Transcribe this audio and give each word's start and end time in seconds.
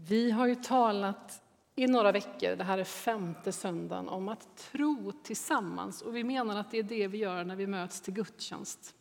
Vi 0.00 0.30
har 0.30 0.46
ju 0.46 0.54
talat 0.54 1.42
i 1.74 1.86
några 1.86 2.12
veckor, 2.12 2.56
det 2.56 2.64
här 2.64 2.78
är 2.78 2.84
femte 2.84 3.52
söndagen, 3.52 4.08
om 4.08 4.28
att 4.28 4.56
tro 4.56 5.12
tillsammans. 5.12 6.02
Och 6.02 6.16
vi 6.16 6.24
menar 6.24 6.56
att 6.56 6.70
det 6.70 6.78
är 6.78 6.82
det 6.82 7.08
vi 7.08 7.18
gör 7.18 7.44
när 7.44 7.56
vi 7.56 7.66
möts 7.66 8.00
till 8.00 8.14
gudstjänst. 8.14 8.94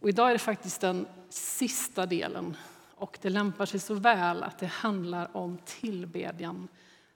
Och 0.00 0.08
idag 0.08 0.28
är 0.28 0.32
det 0.32 0.38
faktiskt 0.38 0.80
den 0.80 1.06
sista 1.28 2.06
delen 2.06 2.56
och 2.94 3.18
det 3.22 3.30
lämpar 3.30 3.66
sig 3.66 3.80
så 3.80 3.94
väl 3.94 4.42
att 4.42 4.58
det 4.58 4.66
handlar 4.66 5.36
om 5.36 5.58
tillbedjan 5.64 6.68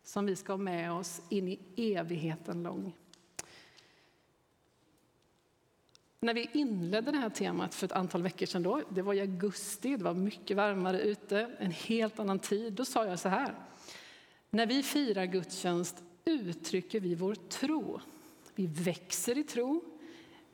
som 0.02 0.26
vi 0.26 0.36
ska 0.36 0.52
ha 0.52 0.58
med 0.58 0.92
oss 0.92 1.22
in 1.28 1.48
i 1.48 1.94
evigheten 1.94 2.62
lång. 2.62 2.96
När 6.24 6.34
vi 6.34 6.50
inledde 6.52 7.10
det 7.10 7.18
här 7.18 7.30
temat 7.30 7.74
för 7.74 7.86
ett 7.86 7.92
antal 7.92 8.22
veckor 8.22 8.46
sedan, 8.46 8.62
då, 8.62 8.82
det 8.88 9.02
var 9.02 9.14
i 9.14 9.20
augusti, 9.20 9.96
det 9.96 10.04
var 10.04 10.14
mycket 10.14 10.56
varmare 10.56 11.00
ute, 11.00 11.50
en 11.58 11.70
helt 11.70 12.18
annan 12.18 12.38
tid, 12.38 12.72
då 12.72 12.84
sa 12.84 13.06
jag 13.06 13.18
så 13.18 13.28
här. 13.28 13.54
När 14.50 14.66
vi 14.66 14.82
firar 14.82 15.24
gudstjänst 15.24 16.02
uttrycker 16.24 17.00
vi 17.00 17.14
vår 17.14 17.34
tro. 17.34 18.00
Vi 18.54 18.66
växer 18.66 19.38
i 19.38 19.44
tro, 19.44 19.84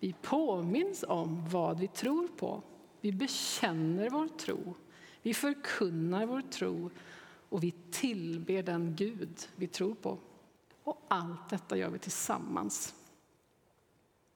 vi 0.00 0.12
påminns 0.12 1.04
om 1.08 1.48
vad 1.48 1.78
vi 1.78 1.88
tror 1.88 2.28
på. 2.28 2.62
Vi 3.00 3.12
bekänner 3.12 4.10
vår 4.10 4.28
tro, 4.28 4.74
vi 5.22 5.34
förkunnar 5.34 6.26
vår 6.26 6.40
tro 6.40 6.90
och 7.48 7.62
vi 7.62 7.70
tillber 7.90 8.62
den 8.62 8.96
Gud 8.96 9.48
vi 9.56 9.66
tror 9.66 9.94
på. 9.94 10.18
Och 10.84 11.06
allt 11.08 11.50
detta 11.50 11.76
gör 11.76 11.90
vi 11.90 11.98
tillsammans. 11.98 12.94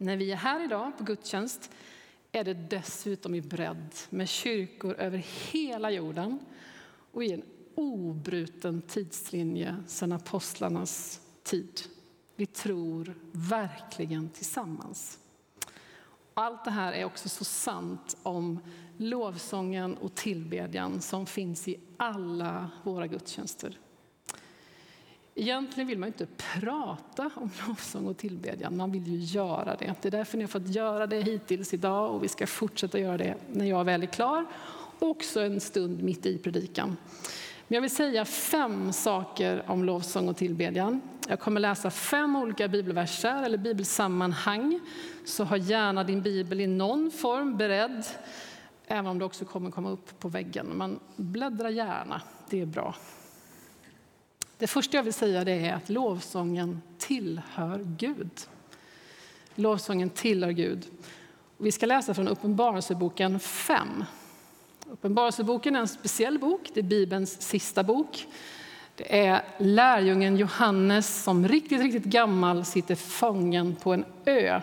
När 0.02 0.16
vi 0.16 0.32
är 0.32 0.36
här 0.36 0.64
idag 0.64 0.98
på 0.98 1.04
gudstjänst 1.04 1.70
är 2.32 2.44
det 2.44 2.54
dessutom 2.54 3.34
i 3.34 3.40
bredd 3.40 3.94
med 4.10 4.28
kyrkor 4.28 4.94
över 4.94 5.18
hela 5.52 5.90
jorden 5.90 6.38
och 7.12 7.24
i 7.24 7.32
en 7.32 7.42
obruten 7.74 8.82
tidslinje 8.82 9.76
sedan 9.86 10.12
apostlarnas 10.12 11.20
tid. 11.42 11.80
Vi 12.36 12.46
tror 12.46 13.14
verkligen 13.32 14.28
tillsammans. 14.28 15.18
Allt 16.34 16.64
det 16.64 16.70
här 16.70 16.92
är 16.92 17.04
också 17.04 17.28
så 17.28 17.44
sant 17.44 18.16
om 18.22 18.60
lovsången 18.96 19.96
och 19.96 20.14
tillbedjan 20.14 21.00
som 21.00 21.26
finns 21.26 21.68
i 21.68 21.80
alla 21.96 22.70
våra 22.84 23.06
gudstjänster. 23.06 23.78
Egentligen 25.34 25.88
vill 25.88 25.98
man 25.98 26.06
inte 26.06 26.26
prata 26.60 27.30
om 27.34 27.50
lovsång 27.68 28.06
och 28.06 28.16
tillbedjan, 28.16 28.76
man 28.76 28.92
vill 28.92 29.06
ju 29.06 29.18
göra 29.18 29.76
det. 29.76 29.94
Det 30.02 30.08
är 30.08 30.10
därför 30.10 30.38
ni 30.38 30.44
har 30.44 30.48
fått 30.48 30.68
göra 30.68 31.06
det 31.06 31.20
hittills 31.20 31.74
idag 31.74 32.14
och 32.14 32.24
vi 32.24 32.28
ska 32.28 32.46
fortsätta 32.46 32.98
göra 32.98 33.18
det 33.18 33.34
när 33.52 33.64
jag 33.64 33.84
väl 33.84 34.02
är 34.02 34.06
klar. 34.06 34.46
Också 34.98 35.40
en 35.40 35.60
stund 35.60 36.02
mitt 36.02 36.26
i 36.26 36.38
predikan. 36.38 36.96
Men 37.68 37.74
jag 37.74 37.80
vill 37.82 37.90
säga 37.90 38.24
fem 38.24 38.92
saker 38.92 39.64
om 39.66 39.84
lovsång 39.84 40.28
och 40.28 40.36
tillbedjan. 40.36 41.00
Jag 41.28 41.40
kommer 41.40 41.60
läsa 41.60 41.90
fem 41.90 42.36
olika 42.36 42.68
bibelverser 42.68 43.42
eller 43.42 43.58
bibelsammanhang. 43.58 44.80
Så 45.24 45.44
ha 45.44 45.56
gärna 45.56 46.04
din 46.04 46.22
bibel 46.22 46.60
i 46.60 46.66
någon 46.66 47.10
form 47.10 47.56
beredd, 47.56 48.04
även 48.86 49.06
om 49.06 49.18
det 49.18 49.24
också 49.24 49.44
kommer 49.44 49.70
komma 49.70 49.90
upp 49.90 50.18
på 50.18 50.28
väggen. 50.28 50.66
Men 50.66 51.00
bläddra 51.16 51.70
gärna, 51.70 52.22
det 52.50 52.60
är 52.60 52.66
bra. 52.66 52.94
Det 54.62 54.68
första 54.68 54.96
jag 54.96 55.02
vill 55.04 55.12
säga 55.12 55.42
är 55.42 55.72
att 55.72 55.88
lovsången 55.88 56.82
tillhör 56.98 57.86
Gud. 57.98 58.30
Lovsången 59.54 60.10
tillhör 60.10 60.50
Gud. 60.50 60.86
Vi 61.58 61.72
ska 61.72 61.86
läsa 61.86 62.14
från 62.14 62.28
Uppenbarelseboken 62.28 63.40
5. 63.40 64.04
Uppenbarelseboken 64.90 65.76
är 65.76 65.80
en 65.80 65.88
speciell 65.88 66.38
bok, 66.38 66.70
det 66.74 66.80
är 66.80 66.84
Bibelns 66.84 67.42
sista 67.42 67.82
bok. 67.82 68.26
Det 68.96 69.26
är 69.26 69.42
lärjungen 69.58 70.36
Johannes 70.36 71.22
som 71.22 71.48
riktigt, 71.48 71.80
riktigt 71.80 72.04
gammal 72.04 72.64
sitter 72.64 72.94
fången 72.94 73.76
på 73.76 73.92
en 73.92 74.04
ö. 74.24 74.60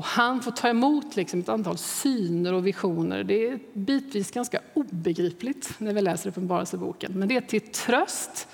Och 0.00 0.06
han 0.06 0.42
får 0.42 0.50
ta 0.50 0.68
emot 0.68 1.16
liksom 1.16 1.40
ett 1.40 1.48
antal 1.48 1.78
syner 1.78 2.52
och 2.52 2.66
visioner. 2.66 3.24
Det 3.24 3.46
är 3.46 3.58
bitvis 3.72 4.30
ganska 4.30 4.60
obegripligt 4.74 5.74
när 5.78 5.92
vi 5.92 6.00
läser 6.00 6.30
Uppenbarelseboken. 6.30 7.12
Men 7.12 7.28
det 7.28 7.36
är 7.36 7.40
till 7.40 7.60
tröst 7.60 8.48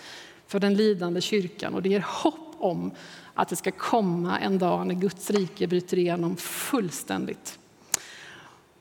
för 0.47 0.61
den 0.61 0.75
lidande 0.75 1.21
kyrkan 1.21 1.75
och 1.75 1.83
det 1.83 1.89
ger 1.89 2.05
hopp 2.09 2.55
om 2.59 2.91
att 3.35 3.49
det 3.49 3.57
ska 3.57 3.71
komma 3.71 4.39
en 4.39 4.59
dag 4.59 4.87
när 4.87 4.95
Guds 4.95 5.31
rike 5.31 5.67
bryter 5.67 5.99
igenom 5.99 6.37
fullständigt. 6.37 7.59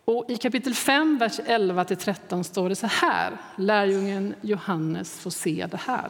Och 0.06 0.26
I 0.28 0.38
kapitel 0.38 0.74
5, 0.74 1.18
vers 1.18 1.40
11-13 1.40 2.44
står 2.44 2.70
det 2.70 2.76
så 2.76 2.88
här. 2.88 3.38
Lärjungen 3.56 4.36
Johannes 4.42 5.20
får 5.20 5.30
se 5.30 5.68
det 5.72 5.80
här. 5.86 6.09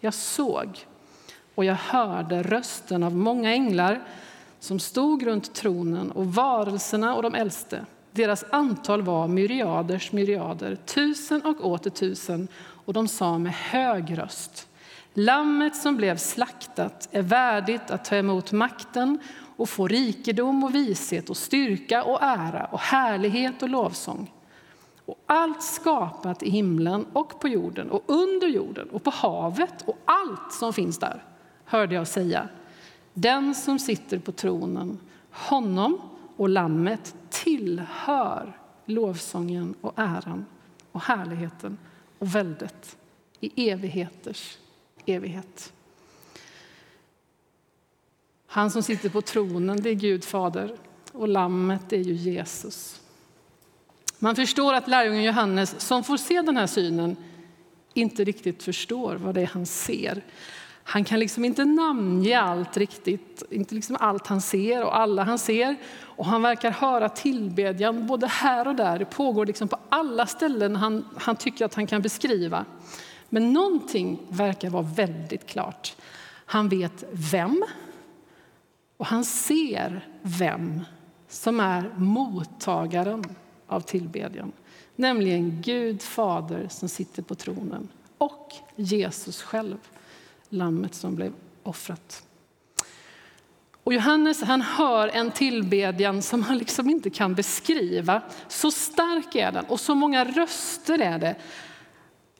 Jag 0.00 0.14
såg 0.14 0.86
och 1.54 1.64
jag 1.64 1.74
hörde 1.74 2.42
rösten 2.42 3.02
av 3.02 3.16
många 3.16 3.52
änglar 3.52 4.00
som 4.64 4.78
stod 4.78 5.26
runt 5.26 5.54
tronen 5.54 6.10
och 6.10 6.34
varelserna 6.34 7.14
och 7.14 7.22
de 7.22 7.34
äldste. 7.34 7.86
Deras 8.12 8.44
antal 8.50 9.02
var 9.02 9.28
myriaders 9.28 10.12
myriader, 10.12 10.76
tusen 10.76 11.42
och 11.42 11.66
åter 11.66 11.90
tusen, 11.90 12.48
och 12.58 12.92
de 12.92 13.08
sa 13.08 13.38
med 13.38 13.52
hög 13.52 14.18
röst. 14.18 14.68
Lammet 15.14 15.76
som 15.76 15.96
blev 15.96 16.16
slaktat 16.16 17.08
är 17.10 17.22
värdigt 17.22 17.90
att 17.90 18.04
ta 18.04 18.16
emot 18.16 18.52
makten 18.52 19.18
och 19.56 19.68
få 19.68 19.88
rikedom 19.88 20.64
och 20.64 20.74
vishet 20.74 21.30
och 21.30 21.36
styrka 21.36 22.04
och 22.04 22.18
ära 22.22 22.64
och 22.64 22.80
härlighet 22.80 23.62
och 23.62 23.68
lovsång. 23.68 24.32
Och 25.06 25.18
allt 25.26 25.62
skapat 25.62 26.42
i 26.42 26.50
himlen 26.50 27.06
och 27.12 27.40
på 27.40 27.48
jorden 27.48 27.90
och 27.90 28.02
under 28.06 28.46
jorden 28.46 28.88
och 28.88 29.02
på 29.02 29.10
havet 29.10 29.82
och 29.86 29.98
allt 30.04 30.52
som 30.52 30.72
finns 30.72 30.98
där, 30.98 31.24
hörde 31.64 31.94
jag 31.94 32.06
säga. 32.06 32.48
Den 33.14 33.54
som 33.54 33.78
sitter 33.78 34.18
på 34.18 34.32
tronen, 34.32 34.98
honom 35.30 36.00
och 36.36 36.48
lammet 36.48 37.14
tillhör 37.30 38.58
lovsången 38.84 39.74
och 39.80 39.92
äran 39.96 40.46
och 40.92 41.00
härligheten 41.00 41.78
och 42.18 42.34
väldet 42.34 42.96
i 43.40 43.70
evigheters 43.70 44.58
evighet. 45.06 45.72
Han 48.46 48.70
som 48.70 48.82
sitter 48.82 49.08
på 49.08 49.22
tronen, 49.22 49.82
det 49.82 49.90
är 49.90 49.94
Gud 49.94 50.24
fader 50.24 50.76
och 51.12 51.28
lammet, 51.28 51.92
är 51.92 51.98
ju 51.98 52.12
Jesus. 52.12 53.00
Man 54.18 54.36
förstår 54.36 54.74
att 54.74 54.88
lärjungen 54.88 55.22
Johannes, 55.22 55.80
som 55.80 56.04
får 56.04 56.16
se 56.16 56.42
den 56.42 56.56
här 56.56 56.66
synen, 56.66 57.16
inte 57.94 58.24
riktigt 58.24 58.62
förstår 58.62 59.16
vad 59.16 59.34
det 59.34 59.42
är 59.42 59.46
han 59.46 59.66
ser. 59.66 60.22
Han 60.86 61.04
kan 61.04 61.20
liksom 61.20 61.44
inte 61.44 61.64
namnge 61.64 62.40
allt 62.40 62.76
riktigt, 62.76 63.42
inte 63.50 63.74
liksom 63.74 63.96
allt 64.00 64.26
han 64.26 64.40
ser 64.40 64.84
och 64.84 64.98
alla 64.98 65.22
han 65.22 65.38
ser. 65.38 65.76
Och 66.00 66.26
han 66.26 66.42
verkar 66.42 66.70
höra 66.70 67.08
tillbedjan 67.08 68.06
både 68.06 68.26
här 68.26 68.68
och 68.68 68.74
där. 68.74 68.98
Det 68.98 69.04
pågår 69.04 69.46
liksom 69.46 69.68
på 69.68 69.78
alla 69.88 70.26
ställen 70.26 70.76
han, 70.76 71.08
han 71.16 71.36
tycker 71.36 71.64
att 71.64 71.74
han 71.74 71.86
kan 71.86 72.02
beskriva. 72.02 72.64
Men 73.28 73.52
någonting 73.52 74.20
verkar 74.28 74.70
vara 74.70 74.82
väldigt 74.82 75.46
klart. 75.46 75.96
Han 76.46 76.68
vet 76.68 77.04
vem 77.12 77.64
och 78.96 79.06
han 79.06 79.24
ser 79.24 80.08
vem 80.22 80.84
som 81.28 81.60
är 81.60 81.94
mottagaren 81.96 83.24
av 83.66 83.80
tillbedjan. 83.80 84.52
Nämligen 84.96 85.62
Gud 85.62 86.02
fader 86.02 86.66
som 86.70 86.88
sitter 86.88 87.22
på 87.22 87.34
tronen 87.34 87.88
och 88.18 88.54
Jesus 88.76 89.42
själv 89.42 89.78
lammet 90.54 90.94
som 90.94 91.14
blev 91.14 91.32
offrat. 91.62 92.26
Och 93.84 93.94
Johannes 93.94 94.42
han 94.42 94.62
hör 94.62 95.08
en 95.08 95.30
tillbedjan 95.30 96.22
som 96.22 96.42
han 96.42 96.58
liksom 96.58 96.90
inte 96.90 97.10
kan 97.10 97.34
beskriva. 97.34 98.22
Så 98.48 98.70
stark 98.70 99.34
är 99.34 99.52
den 99.52 99.64
och 99.64 99.80
så 99.80 99.94
många 99.94 100.24
röster 100.24 100.98
är 100.98 101.18
det. 101.18 101.36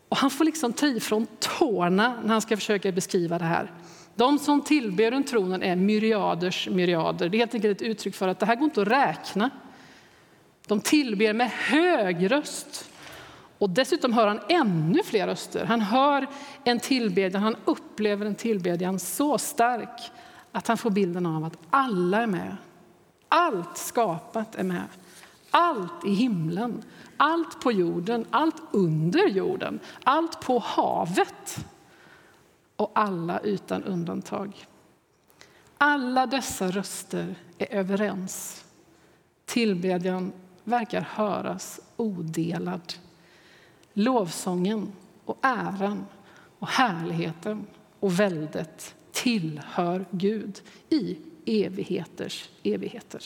Och 0.09 0.17
han 0.17 0.31
får 0.31 0.45
liksom 0.45 0.73
ta 0.73 0.87
ifrån 0.87 1.27
tårna 1.59 2.21
när 2.23 2.33
han 2.33 2.43
ska 2.43 2.57
försöka 2.57 2.93
beskriva 2.93 3.39
det 3.39 3.45
här. 3.45 3.73
De 4.15 4.39
som 4.39 4.61
tillber 4.61 5.11
runt 5.11 5.27
tronen 5.27 5.63
är 5.63 5.77
myriaders 5.77 6.69
myriader. 6.69 7.29
Det 7.29 7.37
är 7.37 7.39
helt 7.39 7.55
enkelt 7.55 7.81
ett 7.81 7.89
uttryck 7.89 8.15
för 8.15 8.29
att 8.29 8.39
det 8.39 8.47
här 8.47 8.55
går 8.55 8.65
inte 8.65 8.83
att 8.83 8.89
räkna. 8.89 9.51
De 10.67 10.81
tillber 10.81 11.33
med 11.33 11.51
hög 11.51 12.31
röst. 12.31 12.91
Och 13.65 13.71
dessutom 13.71 14.13
hör 14.13 14.27
han 14.27 14.41
ännu 14.49 15.03
fler 15.03 15.27
röster. 15.27 15.65
Han 15.65 15.81
hör 15.81 16.27
en 16.65 16.81
tillbedjan, 16.81 17.43
han 17.43 17.57
upplever 17.65 18.27
en 18.27 18.35
tillbedjan 18.35 18.99
så 18.99 19.39
stark 19.39 20.11
att 20.53 20.67
han 20.67 20.79
får 20.79 20.91
bilden 20.91 21.27
av 21.27 21.45
att 21.45 21.59
alla 21.71 22.23
är 22.23 22.27
med. 22.27 22.57
Allt 23.29 23.77
skapat 23.77 24.55
är 24.55 24.65
med. 24.65 24.85
Allt 25.51 26.05
i 26.05 26.15
himlen, 26.15 26.83
allt 27.17 27.61
på 27.61 27.73
jorden, 27.73 28.27
allt 28.31 28.63
under 28.71 29.29
jorden, 29.29 29.81
allt 30.05 30.41
på 30.41 30.59
havet 30.59 31.65
och 32.77 32.91
alla 32.95 33.39
utan 33.39 33.85
undantag. 33.85 34.67
Alla 35.79 36.27
dessa 36.27 36.71
röster 36.71 37.35
är 37.59 37.75
överens. 37.75 38.65
Tillbedjan 39.45 40.33
verkar 40.65 41.01
höras 41.01 41.81
odelad. 41.97 42.95
Lovsången 43.95 44.93
och 45.25 45.39
äran 45.43 46.07
och 46.59 46.69
härligheten 46.69 47.67
och 48.01 48.21
väldet 48.21 48.95
tillhör 49.13 50.05
Gud 50.11 50.61
i 50.89 51.17
evigheters 51.47 52.49
evigheter. 52.63 53.23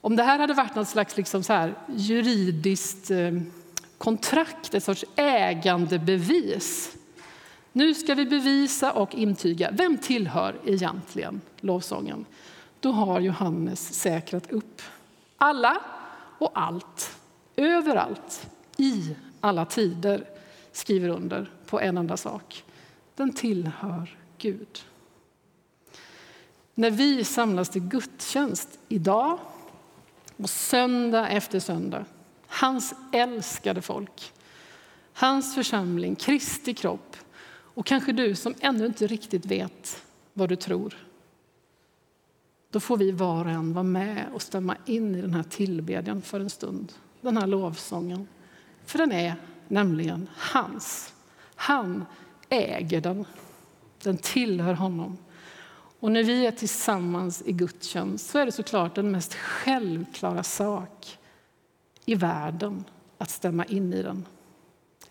Om 0.00 0.16
det 0.16 0.22
här 0.22 0.38
hade 0.38 0.54
varit 0.54 0.74
något 0.74 0.88
slags 0.88 1.16
liksom 1.16 1.42
så 1.42 1.52
här 1.52 1.74
juridiskt 1.88 3.10
eh, 3.10 3.32
kontrakt, 3.98 4.74
ett 4.74 4.84
sorts 4.84 5.04
ägandebevis. 5.16 6.96
Nu 7.72 7.94
ska 7.94 8.14
vi 8.14 8.26
bevisa 8.26 8.92
och 8.92 9.14
intyga. 9.14 9.70
Vem 9.70 9.98
tillhör 9.98 10.56
egentligen 10.64 11.40
lovsången? 11.60 12.24
Då 12.80 12.92
har 12.92 13.20
Johannes 13.20 13.94
säkrat 13.94 14.50
upp 14.50 14.82
alla 15.36 15.80
och 16.38 16.50
allt, 16.54 17.16
överallt, 17.56 18.50
i 18.76 19.16
alla 19.40 19.64
tider 19.64 20.24
skriver 20.72 21.08
under 21.08 21.50
på 21.66 21.80
en 21.80 21.98
enda 21.98 22.16
sak. 22.16 22.64
Den 23.14 23.32
tillhör 23.32 24.18
Gud. 24.38 24.84
När 26.74 26.90
vi 26.90 27.24
samlas 27.24 27.68
till 27.68 27.82
gudstjänst 27.82 28.78
idag 28.88 29.38
och 30.36 30.50
söndag 30.50 31.28
efter 31.28 31.60
söndag, 31.60 32.04
hans 32.46 32.94
älskade 33.12 33.82
folk, 33.82 34.32
hans 35.12 35.54
församling, 35.54 36.16
Kristi 36.16 36.74
kropp 36.74 37.16
och 37.74 37.86
kanske 37.86 38.12
du 38.12 38.34
som 38.34 38.54
ännu 38.60 38.86
inte 38.86 39.06
riktigt 39.06 39.46
vet 39.46 40.02
vad 40.32 40.48
du 40.48 40.56
tror. 40.56 40.96
Då 42.70 42.80
får 42.80 42.96
vi 42.96 43.10
var 43.10 43.44
och 43.44 43.50
en 43.50 43.72
vara 43.72 43.82
med 43.82 44.26
och 44.34 44.42
stämma 44.42 44.76
in 44.86 45.14
i 45.14 45.20
den 45.20 45.34
här 45.34 45.42
tillbedjan 45.42 46.22
för 46.22 46.40
en 46.40 46.50
stund, 46.50 46.92
den 47.20 47.36
här 47.36 47.46
lovsången. 47.46 48.28
För 48.90 48.98
den 48.98 49.12
är 49.12 49.34
nämligen 49.68 50.28
hans. 50.36 51.14
Han 51.54 52.04
äger 52.48 53.00
den. 53.00 53.24
Den 54.02 54.16
tillhör 54.16 54.74
honom. 54.74 55.18
Och 56.00 56.12
när 56.12 56.22
vi 56.22 56.46
är 56.46 56.50
tillsammans 56.50 57.42
i 57.46 57.52
gudstjänst 57.52 58.30
så 58.30 58.38
är 58.38 58.46
det 58.46 58.52
såklart 58.52 58.94
den 58.94 59.10
mest 59.10 59.34
självklara 59.34 60.42
sak 60.42 61.18
i 62.04 62.14
världen 62.14 62.84
att 63.18 63.30
stämma 63.30 63.64
in 63.64 63.92
i 63.92 64.02
den. 64.02 64.26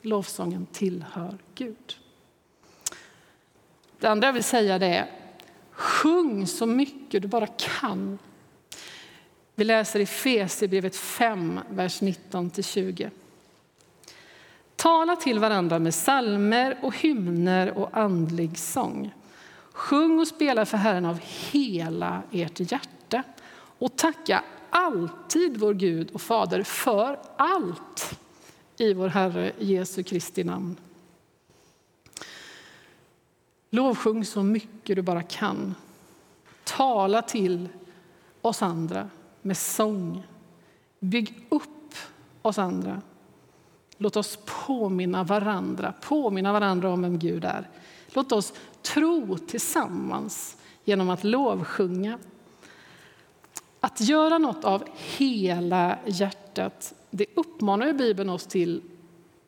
Lovsången 0.02 0.66
tillhör 0.66 1.38
Gud. 1.56 1.98
Det 4.00 4.08
andra 4.08 4.28
jag 4.28 4.34
vill 4.34 4.44
säga 4.44 4.76
är 4.76 5.12
sjung 5.72 6.48
så 6.48 6.66
mycket 6.66 7.22
du 7.22 7.28
bara 7.28 7.48
kan. 7.48 8.20
Vi 9.56 9.64
läser 9.64 10.00
i 10.00 10.06
Fesebrevet 10.06 10.96
5, 10.96 11.60
vers 11.70 12.02
19-20. 12.02 13.10
Tala 14.80 15.16
till 15.16 15.40
varandra 15.40 15.80
med 15.80 15.94
salmer 15.94 16.80
och 16.82 16.96
hymner 16.96 17.78
och 17.78 17.98
andlig 17.98 18.58
sång. 18.58 19.14
Sjung 19.72 20.20
och 20.20 20.28
spela 20.28 20.66
för 20.66 20.78
Herren 20.78 21.06
av 21.06 21.20
hela 21.52 22.22
ert 22.32 22.72
hjärta 22.72 23.24
och 23.80 23.96
tacka 23.96 24.44
alltid 24.70 25.58
vår 25.58 25.74
Gud 25.74 26.12
och 26.12 26.22
Fader 26.22 26.64
för 26.64 27.20
allt 27.38 28.20
i 28.78 28.94
vår 28.94 29.08
Herre 29.08 29.52
Jesu 29.60 30.04
Kristi 30.04 30.44
namn. 30.44 30.76
Lovsjung 33.70 34.26
så 34.26 34.44
mycket 34.44 34.96
du 34.96 35.02
bara 35.02 35.24
kan. 35.24 35.76
Tala 36.64 37.22
till 37.22 37.70
oss 38.42 38.62
andra 38.62 39.10
med 39.42 39.58
sång. 39.58 40.24
Bygg 41.00 41.46
upp 41.50 41.96
oss 42.42 42.58
andra. 42.58 43.02
Låt 44.02 44.18
oss 44.18 44.40
påminna 44.46 45.24
varandra, 45.24 45.94
påminna 46.02 46.54
varandra 46.54 46.90
om 46.90 47.02
vem 47.02 47.20
Gud 47.20 47.46
är. 47.46 47.70
Låt 48.14 48.32
oss 48.32 48.54
tro 48.82 49.38
tillsammans 49.38 50.58
genom 50.84 51.10
att 51.10 51.24
lovsjunga. 51.24 52.20
Att 53.80 54.02
göra 54.02 54.38
något 54.38 54.64
av 54.64 54.84
hela 55.18 55.98
hjärtat, 56.06 56.94
det 57.10 57.26
uppmanar 57.36 57.94
Bibeln 57.94 58.30
oss 58.30 58.46
till 58.46 58.82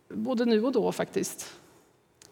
både 0.09 0.45
nu 0.45 0.65
och 0.65 0.71
då 0.71 0.91
faktiskt. 0.91 1.53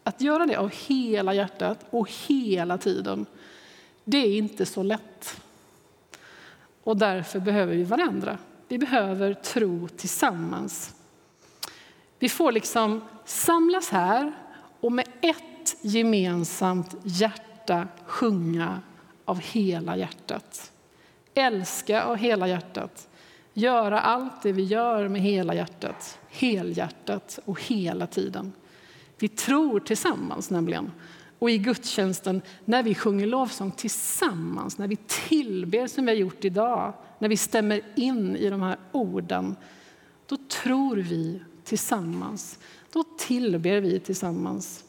Att 0.02 0.20
göra 0.20 0.46
det 0.46 0.56
av 0.56 0.70
hela 0.70 1.34
hjärtat 1.34 1.86
och 1.90 2.10
hela 2.28 2.78
tiden, 2.78 3.26
det 4.04 4.18
är 4.18 4.36
inte 4.36 4.66
så 4.66 4.82
lätt. 4.82 5.40
Och 6.84 6.96
därför 6.96 7.40
behöver 7.40 7.74
vi 7.74 7.84
varandra. 7.84 8.38
Vi 8.68 8.78
behöver 8.78 9.34
tro 9.34 9.88
tillsammans. 9.88 10.94
Vi 12.20 12.28
får 12.28 12.52
liksom 12.52 13.00
samlas 13.24 13.90
här 13.90 14.32
och 14.80 14.92
med 14.92 15.06
ett 15.20 15.76
gemensamt 15.80 16.96
hjärta 17.02 17.88
sjunga 18.06 18.80
av 19.24 19.40
hela 19.40 19.96
hjärtat. 19.96 20.72
Älska 21.34 22.04
av 22.04 22.16
hela 22.16 22.48
hjärtat. 22.48 23.08
Göra 23.52 24.00
allt 24.00 24.42
det 24.42 24.52
vi 24.52 24.62
gör 24.62 25.08
med 25.08 25.22
hela 25.22 25.54
hjärtat, 25.54 26.18
helhjärtat 26.28 27.38
och 27.44 27.62
hela 27.62 28.06
tiden. 28.06 28.52
Vi 29.18 29.28
tror 29.28 29.80
tillsammans 29.80 30.50
nämligen. 30.50 30.90
Och 31.38 31.50
i 31.50 31.58
gudstjänsten, 31.58 32.42
när 32.64 32.82
vi 32.82 32.94
sjunger 32.94 33.26
lovsång 33.26 33.70
tillsammans, 33.70 34.78
när 34.78 34.88
vi 34.88 34.96
tillber 34.96 35.86
som 35.86 36.06
vi 36.06 36.12
har 36.12 36.16
gjort 36.16 36.44
idag, 36.44 36.92
när 37.18 37.28
vi 37.28 37.36
stämmer 37.36 37.82
in 37.96 38.36
i 38.36 38.50
de 38.50 38.62
här 38.62 38.76
orden, 38.92 39.56
då 40.26 40.36
tror 40.36 40.96
vi 40.96 41.42
tillsammans. 41.70 42.58
Då 42.92 43.04
tillber 43.18 43.80
vi 43.80 44.00
tillsammans. 44.00 44.84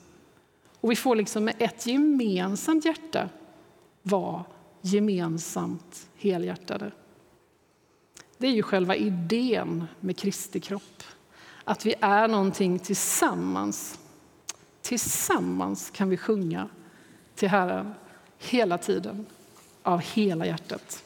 Och 0.79 0.91
vi 0.91 0.95
får 0.95 1.15
liksom 1.15 1.45
med 1.45 1.55
ett 1.57 1.85
gemensamt 1.85 2.85
hjärta 2.85 3.29
vara 4.01 4.45
gemensamt 4.81 6.07
helhjärtade. 6.17 6.91
Det 8.37 8.47
är 8.47 8.51
ju 8.51 8.63
själva 8.63 8.95
idén 8.95 9.87
med 9.99 10.17
Kristi 10.17 10.59
kropp. 10.59 11.03
Att 11.63 11.85
vi 11.85 11.93
är 11.99 12.27
någonting 12.27 12.79
tillsammans. 12.79 13.99
Tillsammans 14.81 15.89
kan 15.89 16.09
vi 16.09 16.17
sjunga 16.17 16.69
till 17.35 17.49
Herren 17.49 17.93
hela 18.37 18.77
tiden, 18.77 19.25
av 19.83 19.99
hela 19.99 20.45
hjärtat. 20.45 21.03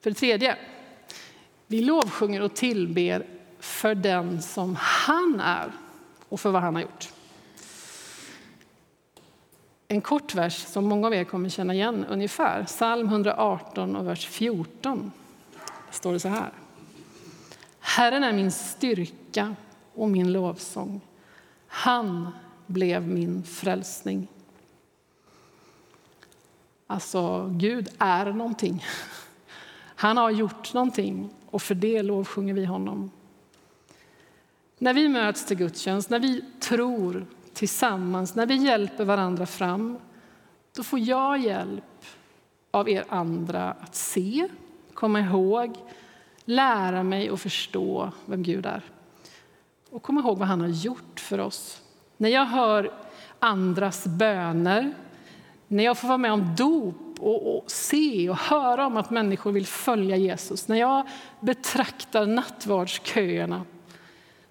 För 0.00 0.10
det 0.10 0.16
tredje, 0.16 0.58
vi 1.66 1.82
lovsjunger 1.82 2.42
och 2.42 2.54
tillber 2.54 3.26
för 3.58 3.94
den 3.94 4.42
som 4.42 4.76
han 4.80 5.40
är 5.40 5.72
och 6.28 6.40
för 6.40 6.50
vad 6.50 6.62
han 6.62 6.74
har 6.74 6.82
gjort. 6.82 7.08
En 9.88 10.00
kort 10.00 10.34
vers 10.34 10.66
som 10.66 10.84
många 10.84 11.06
av 11.06 11.14
er 11.14 11.24
kommer 11.24 11.48
känna 11.48 11.74
igen 11.74 12.04
ungefär. 12.10 12.64
Psalm 12.64 13.06
118 13.06 13.96
och 13.96 14.06
vers 14.06 14.26
14. 14.26 15.12
Där 15.86 15.92
står 15.92 16.12
det 16.12 16.20
så 16.20 16.28
här. 16.28 16.52
Herren 17.80 18.24
är 18.24 18.32
min 18.32 18.52
styrka 18.52 19.54
och 19.94 20.08
min 20.08 20.32
lovsång. 20.32 21.00
Han 21.66 22.28
blev 22.66 23.08
min 23.08 23.42
frälsning. 23.42 24.28
Alltså, 26.86 27.50
Gud 27.52 27.88
är 27.98 28.32
någonting. 28.32 28.84
Han 29.96 30.16
har 30.16 30.30
gjort 30.30 30.74
någonting 30.74 31.30
och 31.50 31.62
för 31.62 31.74
det 31.74 32.02
lovsjunger 32.02 32.54
vi 32.54 32.64
honom. 32.64 33.10
När 34.78 34.94
vi 34.94 35.08
möts 35.08 35.46
till 35.46 35.56
gudstjänst, 35.56 36.10
när 36.10 36.18
vi 36.18 36.44
tror 36.60 37.26
tillsammans, 37.52 38.34
när 38.34 38.46
vi 38.46 38.54
hjälper 38.54 39.04
varandra 39.04 39.46
fram, 39.46 39.98
då 40.76 40.82
får 40.82 40.98
jag 40.98 41.38
hjälp 41.38 42.04
av 42.70 42.88
er 42.88 43.04
andra 43.08 43.70
att 43.70 43.94
se, 43.94 44.48
komma 44.94 45.20
ihåg, 45.20 45.76
lära 46.44 47.02
mig 47.02 47.30
och 47.30 47.40
förstå 47.40 48.12
vem 48.26 48.42
Gud 48.42 48.66
är. 48.66 48.82
Och 49.90 50.02
komma 50.02 50.20
ihåg 50.20 50.38
vad 50.38 50.48
han 50.48 50.60
har 50.60 50.68
gjort 50.68 51.20
för 51.20 51.40
oss. 51.40 51.82
När 52.16 52.28
jag 52.28 52.46
hör 52.46 52.92
andras 53.38 54.06
böner, 54.06 54.94
när 55.68 55.84
jag 55.84 55.98
får 55.98 56.08
vara 56.08 56.18
med 56.18 56.32
om 56.32 56.54
dop 56.56 57.05
och, 57.20 57.56
och, 57.56 57.70
se 57.70 58.30
och 58.30 58.36
höra 58.36 58.86
om 58.86 58.96
att 58.96 59.10
människor 59.10 59.52
vill 59.52 59.66
följa 59.66 60.16
Jesus, 60.16 60.68
när 60.68 60.76
jag 60.76 61.06
betraktar 61.40 62.26
nattvardsköerna, 62.26 63.64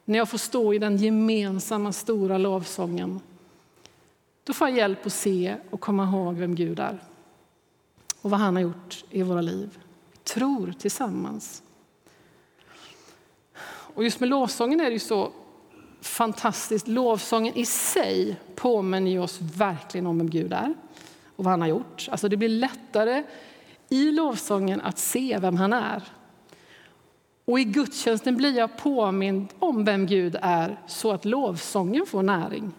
när 0.06 0.18
jag 0.18 0.30
får 0.30 0.38
stå 0.38 0.74
i 0.74 0.80
den 0.80 0.98
gemensamma 0.98 1.92
stora 1.92 2.38
lovsången, 2.38 3.20
då 4.44 4.54
får 4.54 4.70
jag 4.70 4.78
hjälp 4.78 5.06
att 5.06 5.14
se 5.14 5.56
och 5.70 5.80
komma 5.80 6.04
ihåg 6.04 6.36
vem 6.36 6.56
Gud 6.56 6.80
är 6.80 7.00
och 8.22 8.30
vad 8.30 8.40
han 8.40 8.56
har 8.56 8.62
gjort 8.62 9.04
i 9.10 9.24
våra 9.24 9.42
liv. 9.42 9.80
Vi 10.12 10.18
tror 10.18 10.74
tillsammans. 10.80 11.64
Och 13.96 14.04
just 14.04 14.20
med 14.20 14.30
lovsången 14.30 14.80
är 14.80 14.86
det 14.86 14.92
ju 14.92 15.00
så 15.00 15.32
fantastiskt. 16.02 16.88
Lovsången 16.88 17.58
i 17.58 17.66
sig 17.66 18.40
påminner 18.56 19.20
oss 19.20 19.42
verkligen 19.42 20.08
om 20.08 20.18
vem 20.18 20.30
Gud 20.30 20.54
är 20.54 20.74
och 21.36 21.44
vad 21.44 21.52
han 21.52 21.62
har 21.62 21.68
gjort. 21.68 22.08
Alltså 22.12 22.30
det 22.30 22.38
blir 22.38 22.50
lättare 22.50 23.24
i 23.90 24.12
lovsången 24.12 24.82
att 24.82 24.98
se 24.98 25.38
vem 25.42 25.56
han 25.56 25.74
är. 25.74 26.04
Och 27.46 27.60
i 27.60 27.64
gudstjänsten 27.64 28.38
blir 28.38 28.58
jag 28.58 28.78
påmind 28.78 29.48
om 29.60 29.86
vem 29.86 30.06
Gud 30.06 30.38
är 30.42 30.80
så 30.88 31.12
att 31.12 31.26
lovsången 31.26 32.06
får 32.06 32.24
näring. 32.24 32.72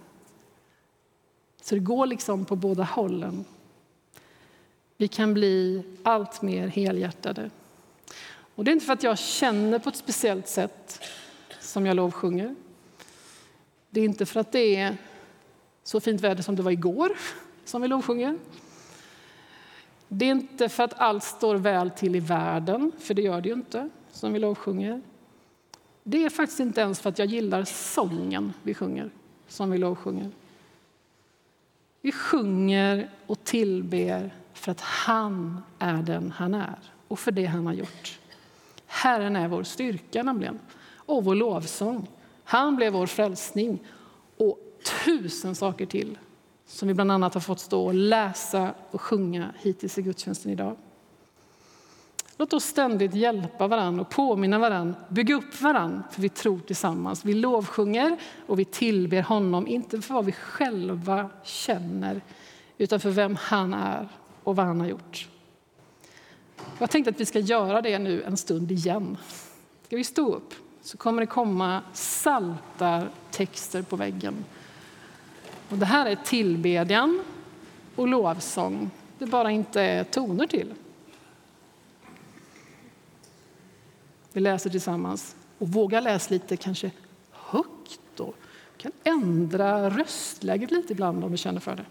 Så 1.63 1.75
det 1.75 1.81
går 1.81 2.07
liksom 2.07 2.45
på 2.45 2.57
båda 2.57 2.83
hållen. 2.83 3.45
Vi 4.97 5.09
kan 5.09 5.35
bli 5.35 5.83
allt 6.03 6.43
mer 6.43 6.69
helhjärtade. 6.69 7.51
Och 8.55 8.65
det 8.65 8.71
är 8.71 8.73
inte 8.73 8.87
för 8.87 8.93
att 8.93 9.03
jag 9.03 9.19
känner 9.19 9.79
på 9.79 9.89
ett 9.89 9.97
speciellt 9.97 10.49
sätt 10.49 11.01
som 11.61 11.87
jag 11.87 11.97
lovsjunger. 11.97 12.55
Det 13.91 14.01
är 14.01 14.05
inte 14.05 14.27
för 14.27 14.41
att 14.41 14.53
det 14.53 14.77
är 14.77 14.97
så 15.83 16.01
fint 16.01 16.21
väder 16.21 16.43
som 16.43 16.57
det 16.57 16.63
var 16.63 16.71
igår 16.71 17.17
som 17.67 17.83
vi 17.83 17.89
lovsjunger. 17.89 18.39
Det 20.09 20.25
är 20.25 20.31
inte 20.31 20.69
för 20.69 20.83
att 20.83 20.95
allt 20.99 21.25
står 21.25 21.57
väl 21.57 21.91
till 21.91 22.17
i 22.17 22.21
världen, 22.21 22.93
för 22.99 23.15
det 23.15 23.23
gör 23.23 23.41
det 23.41 23.49
ju 23.49 23.55
inte, 23.55 23.89
som 24.13 24.33
vi 24.33 24.39
lovsjunger. 24.39 25.03
Det 26.03 26.25
är 26.25 26.31
faktiskt 26.31 26.61
inte 26.61 26.81
ens 26.81 27.01
för 27.01 27.09
att 27.11 27.19
jag 27.19 27.29
gillar 27.29 27.65
sången 27.65 28.53
vi 28.63 28.75
sjunger, 28.75 29.11
som 29.49 29.71
vi 29.71 29.79
lovsjunger. 29.79 30.31
Vi 32.01 32.13
sjunger 32.13 33.11
och 33.27 33.45
tillber 33.45 34.35
för 34.53 34.73
att 34.73 34.81
han 34.81 35.63
är 35.79 36.03
den 36.03 36.31
han 36.31 36.55
är 36.55 36.79
och 37.09 37.19
för 37.19 37.33
det 37.33 37.47
han 37.47 37.67
har 37.67 37.73
gjort. 37.73 38.19
Herren 38.87 39.37
är 39.37 39.49
vår 39.49 39.63
styrka 39.63 40.23
nämligen, 40.23 40.59
och 40.95 41.25
vår 41.25 41.35
lovsång. 41.35 42.09
Han 42.45 42.77
blev 42.77 42.93
vår 42.93 43.07
frälsning 43.07 43.79
och 44.37 44.59
tusen 45.05 45.55
saker 45.55 45.87
till 45.87 46.19
som 46.67 46.89
vi 46.89 46.95
bland 46.95 47.13
annat 47.13 47.35
har 47.35 47.41
fått 47.41 47.61
stå 47.61 47.87
och 47.87 47.95
läsa 47.95 48.75
och 48.91 49.01
sjunga 49.01 49.55
hittills 49.59 49.99
i 49.99 50.03
gudstjänsten 50.03 50.53
idag. 50.53 50.77
Låt 52.39 52.53
oss 52.53 52.65
ständigt 52.65 53.15
hjälpa 53.15 53.67
varandra 53.67 54.01
och 54.01 54.11
påminna 54.11 54.59
varandra, 54.59 54.95
bygga 55.09 55.35
upp 55.35 55.61
varandra, 55.61 56.03
för 56.11 56.23
vi 56.23 56.29
tror 56.29 56.59
tillsammans. 56.59 57.25
Vi 57.25 57.35
lovsjunger 57.35 58.17
och 58.47 58.59
vi 58.59 58.65
tillber 58.65 59.23
honom, 59.23 59.67
inte 59.67 60.01
för 60.01 60.15
vad 60.15 60.25
vi 60.25 60.33
själva 60.33 61.31
känner, 61.43 62.21
utan 62.79 63.01
för 63.01 63.11
vem 63.11 63.37
han 63.41 63.75
är 63.75 64.09
och 64.43 64.57
vad 64.57 64.67
han 64.67 64.81
har 64.81 64.87
gjort. 64.87 65.29
Jag 66.79 66.91
tänkte 66.91 67.11
att 67.11 67.21
vi 67.21 67.27
ska 67.27 67.39
göra 67.39 67.83
det 67.83 67.99
nu 67.99 68.23
en 68.23 68.37
stund 68.37 68.73
igen. 68.73 69.17
Ska 69.87 69.97
vi 69.97 70.05
stå 70.05 70.35
upp 70.35 70.55
så 70.83 70.97
kommer 70.97 71.23
det 71.23 71.27
komma 71.27 71.83
saltar 71.93 73.11
texter 73.31 73.83
på 73.83 73.97
väggen. 73.97 74.45
Och 75.69 75.79
det 75.79 75.87
här 75.87 76.07
är 76.07 76.17
tillbedjan 76.17 77.23
och 77.97 78.09
lovsång. 78.09 78.91
Det 79.19 79.27
bara 79.27 79.51
inte 79.51 79.83
är 79.83 80.05
toner 80.05 80.47
till. 80.47 80.75
Vi 84.33 84.41
läser 84.41 84.71
tillsammans. 84.71 85.37
Och 85.59 85.69
våga 85.69 86.01
läsa 86.01 86.31
lite 86.31 86.57
kanske 86.57 86.91
högt 87.31 88.21
och 88.21 88.35
kan 88.77 88.93
ändra 89.05 89.91
röstläget 89.91 90.71
lite 90.71 90.93
ibland 90.93 91.25
om 91.25 91.31
du 91.31 91.37
känner 91.37 91.61
för 91.61 91.77
det. 91.77 91.85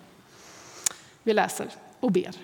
Vi 1.24 1.34
läser 1.34 1.68
och 2.00 2.12
ber. 2.12 2.36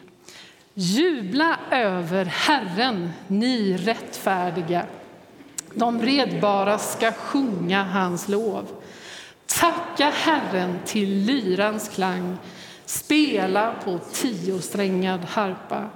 Jubla 0.73 1.59
över 1.71 2.25
Herren, 2.25 3.09
ni 3.27 3.77
rättfärdiga. 3.77 4.85
De 5.75 6.01
redbara 6.01 6.77
ska 6.77 7.11
sjunga 7.11 7.83
hans 7.83 8.27
lov. 8.27 8.80
Tacka 9.61 10.09
Herren 10.09 10.79
till 10.85 11.09
lyrans 11.09 11.89
klang. 11.89 12.37
Spela 12.85 13.73
på 13.83 13.99
tiosträngad 14.13 15.19
harpa. 15.19 15.89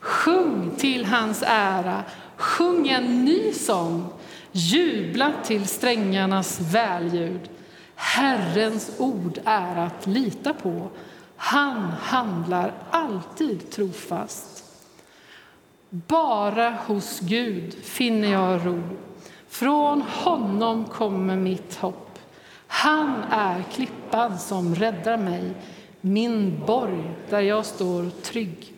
Sjung 0.00 0.70
till 0.78 1.04
hans 1.04 1.42
ära. 1.46 2.02
Sjung 2.36 2.88
en 2.88 3.24
ny 3.24 3.52
sång. 3.52 4.06
Jubla 4.52 5.32
till 5.44 5.66
strängarnas 5.66 6.60
välljud. 6.60 7.40
Herrens 7.94 8.90
ord 8.98 9.38
är 9.44 9.76
att 9.76 10.06
lita 10.06 10.54
på. 10.54 10.88
Han 11.36 11.82
handlar 12.02 12.72
alltid 12.90 13.70
trofast. 13.70 14.64
Bara 15.90 16.70
hos 16.70 17.20
Gud 17.20 17.74
finner 17.84 18.28
jag 18.28 18.66
ro. 18.66 18.82
Från 19.48 20.02
honom 20.02 20.84
kommer 20.84 21.36
mitt 21.36 21.76
hopp. 21.76 22.07
Han 22.70 23.22
är 23.30 23.62
klippan 23.62 24.38
som 24.38 24.74
räddar 24.74 25.16
mig, 25.16 25.52
min 26.00 26.64
borg 26.66 27.10
där 27.30 27.40
jag 27.40 27.66
står 27.66 28.10
trygg. 28.22 28.72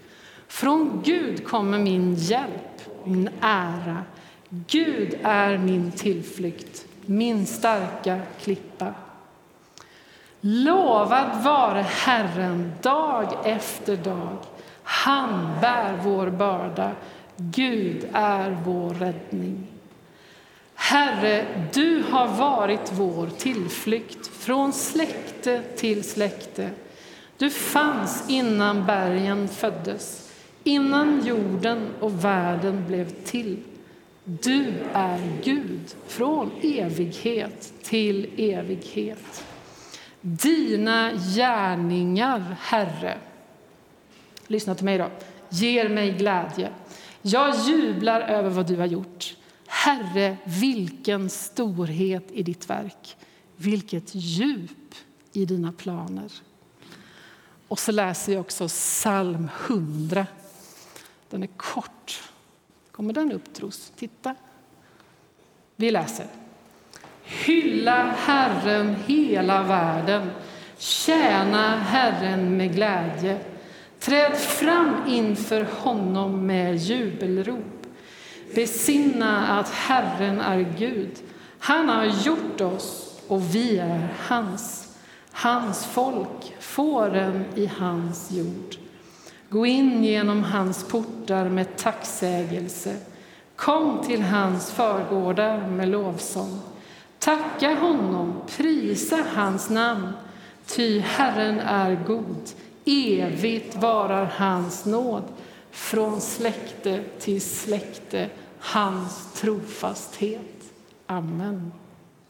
Från 0.49 1.03
Gud 1.05 1.47
kommer 1.47 1.79
min 1.79 2.15
hjälp, 2.15 3.05
min 3.05 3.31
ära. 3.41 4.03
Gud 4.49 5.19
är 5.23 5.59
min 5.59 5.93
tillflykt, 5.93 6.87
min 7.07 7.47
starka 7.47 8.21
klippa. 8.41 8.95
Lovad 10.41 11.43
vare 11.45 11.83
Herren 11.89 12.73
dag 12.83 13.29
efter 13.45 13.97
dag. 13.97 14.37
Han 14.83 15.51
bär 15.61 15.97
vår 16.05 16.31
börda. 16.31 16.91
Gud 17.37 18.09
är 18.13 18.59
vår 18.65 18.91
räddning. 18.91 19.70
Herre, 20.91 21.47
du 21.73 22.03
har 22.11 22.29
varit 22.29 22.93
vår 22.93 23.27
tillflykt 23.39 24.27
från 24.27 24.73
släkte 24.73 25.63
till 25.77 26.05
släkte. 26.05 26.71
Du 27.39 27.51
fanns 27.51 28.25
innan 28.31 28.87
bergen 28.87 29.49
föddes, 29.49 30.33
innan 30.65 31.27
jorden 31.27 31.89
och 32.01 32.25
världen 32.25 32.87
blev 32.87 33.11
till. 33.25 33.57
Du 34.25 34.73
är 34.93 35.21
Gud 35.45 35.95
från 36.07 36.51
evighet 36.63 37.73
till 37.83 38.31
evighet. 38.37 39.45
Dina 40.21 41.13
gärningar, 41.13 42.57
Herre, 42.61 43.19
lyssna 44.47 44.75
till 44.75 44.85
mig 44.85 44.99
då, 44.99 45.11
ger 45.49 45.89
mig 45.89 46.11
glädje. 46.13 46.71
Jag 47.23 47.55
jublar 47.57 48.21
över 48.21 48.51
vad 48.51 48.67
du 48.67 48.77
har 48.77 48.87
gjort. 48.87 49.35
Herre, 49.73 50.37
vilken 50.45 51.31
storhet 51.31 52.31
i 52.31 52.43
ditt 52.43 52.71
verk, 52.71 53.17
vilket 53.57 54.15
djup 54.15 54.95
i 55.33 55.45
dina 55.45 55.73
planer. 55.73 56.33
Och 57.69 57.79
så 57.79 57.93
läser 57.93 58.33
jag 58.33 58.41
också 58.41 58.69
psalm 58.69 59.49
100. 59.67 60.27
Den 61.31 61.43
är 61.43 61.49
kort. 61.57 62.23
Kommer 62.91 63.13
den 63.13 63.33
upp, 63.33 63.55
tros? 63.55 63.93
Titta. 63.97 64.35
Vi 65.77 65.91
läser. 65.91 66.27
Hylla 67.23 68.15
Herren 68.19 68.97
hela 69.07 69.63
världen, 69.63 70.31
tjäna 70.79 71.77
Herren 71.77 72.57
med 72.57 72.75
glädje. 72.75 73.41
Träd 73.99 74.37
fram 74.37 75.07
inför 75.07 75.67
honom 75.81 76.47
med 76.47 76.77
jubelrop. 76.77 77.80
Besinna 78.55 79.59
att 79.59 79.69
Herren 79.69 80.41
är 80.41 80.75
Gud. 80.79 81.11
Han 81.59 81.89
har 81.89 82.05
gjort 82.05 82.61
oss 82.61 83.21
och 83.29 83.55
vi 83.55 83.79
är 83.79 84.09
hans. 84.19 84.97
Hans 85.33 85.87
folk, 85.87 86.55
fåren 86.61 87.45
i 87.55 87.67
hans 87.67 88.31
jord. 88.31 88.77
Gå 89.49 89.67
in 89.67 90.05
genom 90.05 90.45
hans 90.45 90.89
portar 90.89 91.49
med 91.49 91.77
tacksägelse. 91.77 92.97
Kom 93.57 94.03
till 94.07 94.23
hans 94.23 94.71
förgårdar 94.71 95.67
med 95.69 95.89
lovsång. 95.89 96.61
Tacka 97.19 97.75
honom, 97.75 98.35
prisa 98.57 99.25
hans 99.35 99.71
namn, 99.71 100.09
ty 100.67 101.01
Herren 101.01 101.61
är 101.61 102.05
god. 102.07 102.51
Evigt 102.85 103.77
varar 103.77 104.33
hans 104.37 104.87
nåd 104.87 105.23
från 105.71 106.21
släkte 106.21 107.05
till 107.19 107.43
släkte 107.43 108.31
hans 108.59 109.33
trofasthet. 109.33 110.73
Amen. 111.07 111.73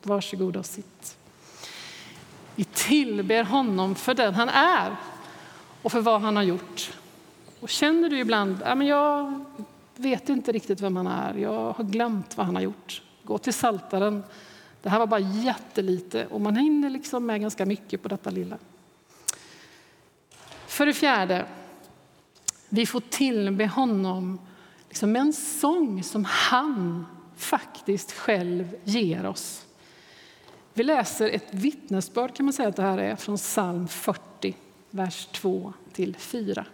Varsågod 0.03 0.57
och 0.57 0.67
sitt. 0.67 1.17
Vi 2.55 2.65
tillber 2.65 3.45
honom 3.45 3.95
för 3.95 4.15
den 4.15 4.35
han 4.35 4.49
är 4.49 4.97
och 5.83 5.93
för 5.93 6.01
vad 6.01 6.21
han 6.21 6.37
har 6.37 6.43
gjort. 6.43 6.93
Och 7.61 7.69
känner 7.69 8.11
du 8.11 8.19
ibland 8.19 8.63
att 8.63 8.87
jag 8.87 9.45
vet 9.97 10.29
inte 10.29 10.53
riktigt 10.53 10.81
vem 10.81 10.97
han 10.97 11.07
är, 11.07 11.35
jag 11.35 11.73
har 11.73 11.85
glömt 11.85 12.37
vad 12.37 12.47
han 12.47 12.55
har 12.55 12.63
gjort. 12.63 13.03
Gå 13.23 13.39
till 13.39 13.55
Saltaren. 13.55 14.23
Det 14.83 14.89
här 14.89 14.99
var 14.99 15.07
bara 15.07 15.21
jättelite 15.21 16.27
och 16.27 16.41
man 16.41 16.57
hinner 16.57 16.91
liksom 16.91 17.27
med 17.27 17.41
ganska 17.41 17.67
mycket 17.67 18.03
på 18.03 18.09
detta 18.09 18.31
lilla. 18.31 18.59
För 20.67 20.87
det 20.87 20.95
fjärde, 20.95 21.47
vi 22.73 22.87
får 22.87 23.01
tillbe 23.01 23.67
honom 23.67 24.39
liksom 24.89 25.17
en 25.17 25.33
sång 25.33 26.03
som 26.03 26.25
han 26.25 27.07
faktiskt 27.37 28.13
själv 28.13 28.77
ger 28.85 29.27
oss. 29.27 29.67
Vi 30.75 30.83
läser 30.83 31.31
ett 31.31 31.55
vittnesbörd 31.55 32.37
kan 32.37 32.47
man 32.47 32.53
säga 32.53 32.69
att 32.69 32.77
det 32.77 32.83
här 32.83 32.99
är 32.99 33.17
från 33.17 33.37
psalm 33.37 33.89
40, 33.89 34.57
vers 34.91 35.27
2 35.27 35.73
till 35.93 36.17
4. 36.17 36.67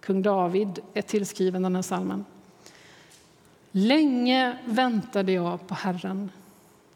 Kung 0.00 0.22
David 0.22 0.78
är 0.94 1.02
tillskriven 1.02 1.62
den 1.62 1.74
här 1.74 1.82
psalmen. 1.82 2.24
Länge 3.70 4.58
väntade 4.64 5.32
jag 5.32 5.66
på 5.66 5.74
Herren. 5.74 6.30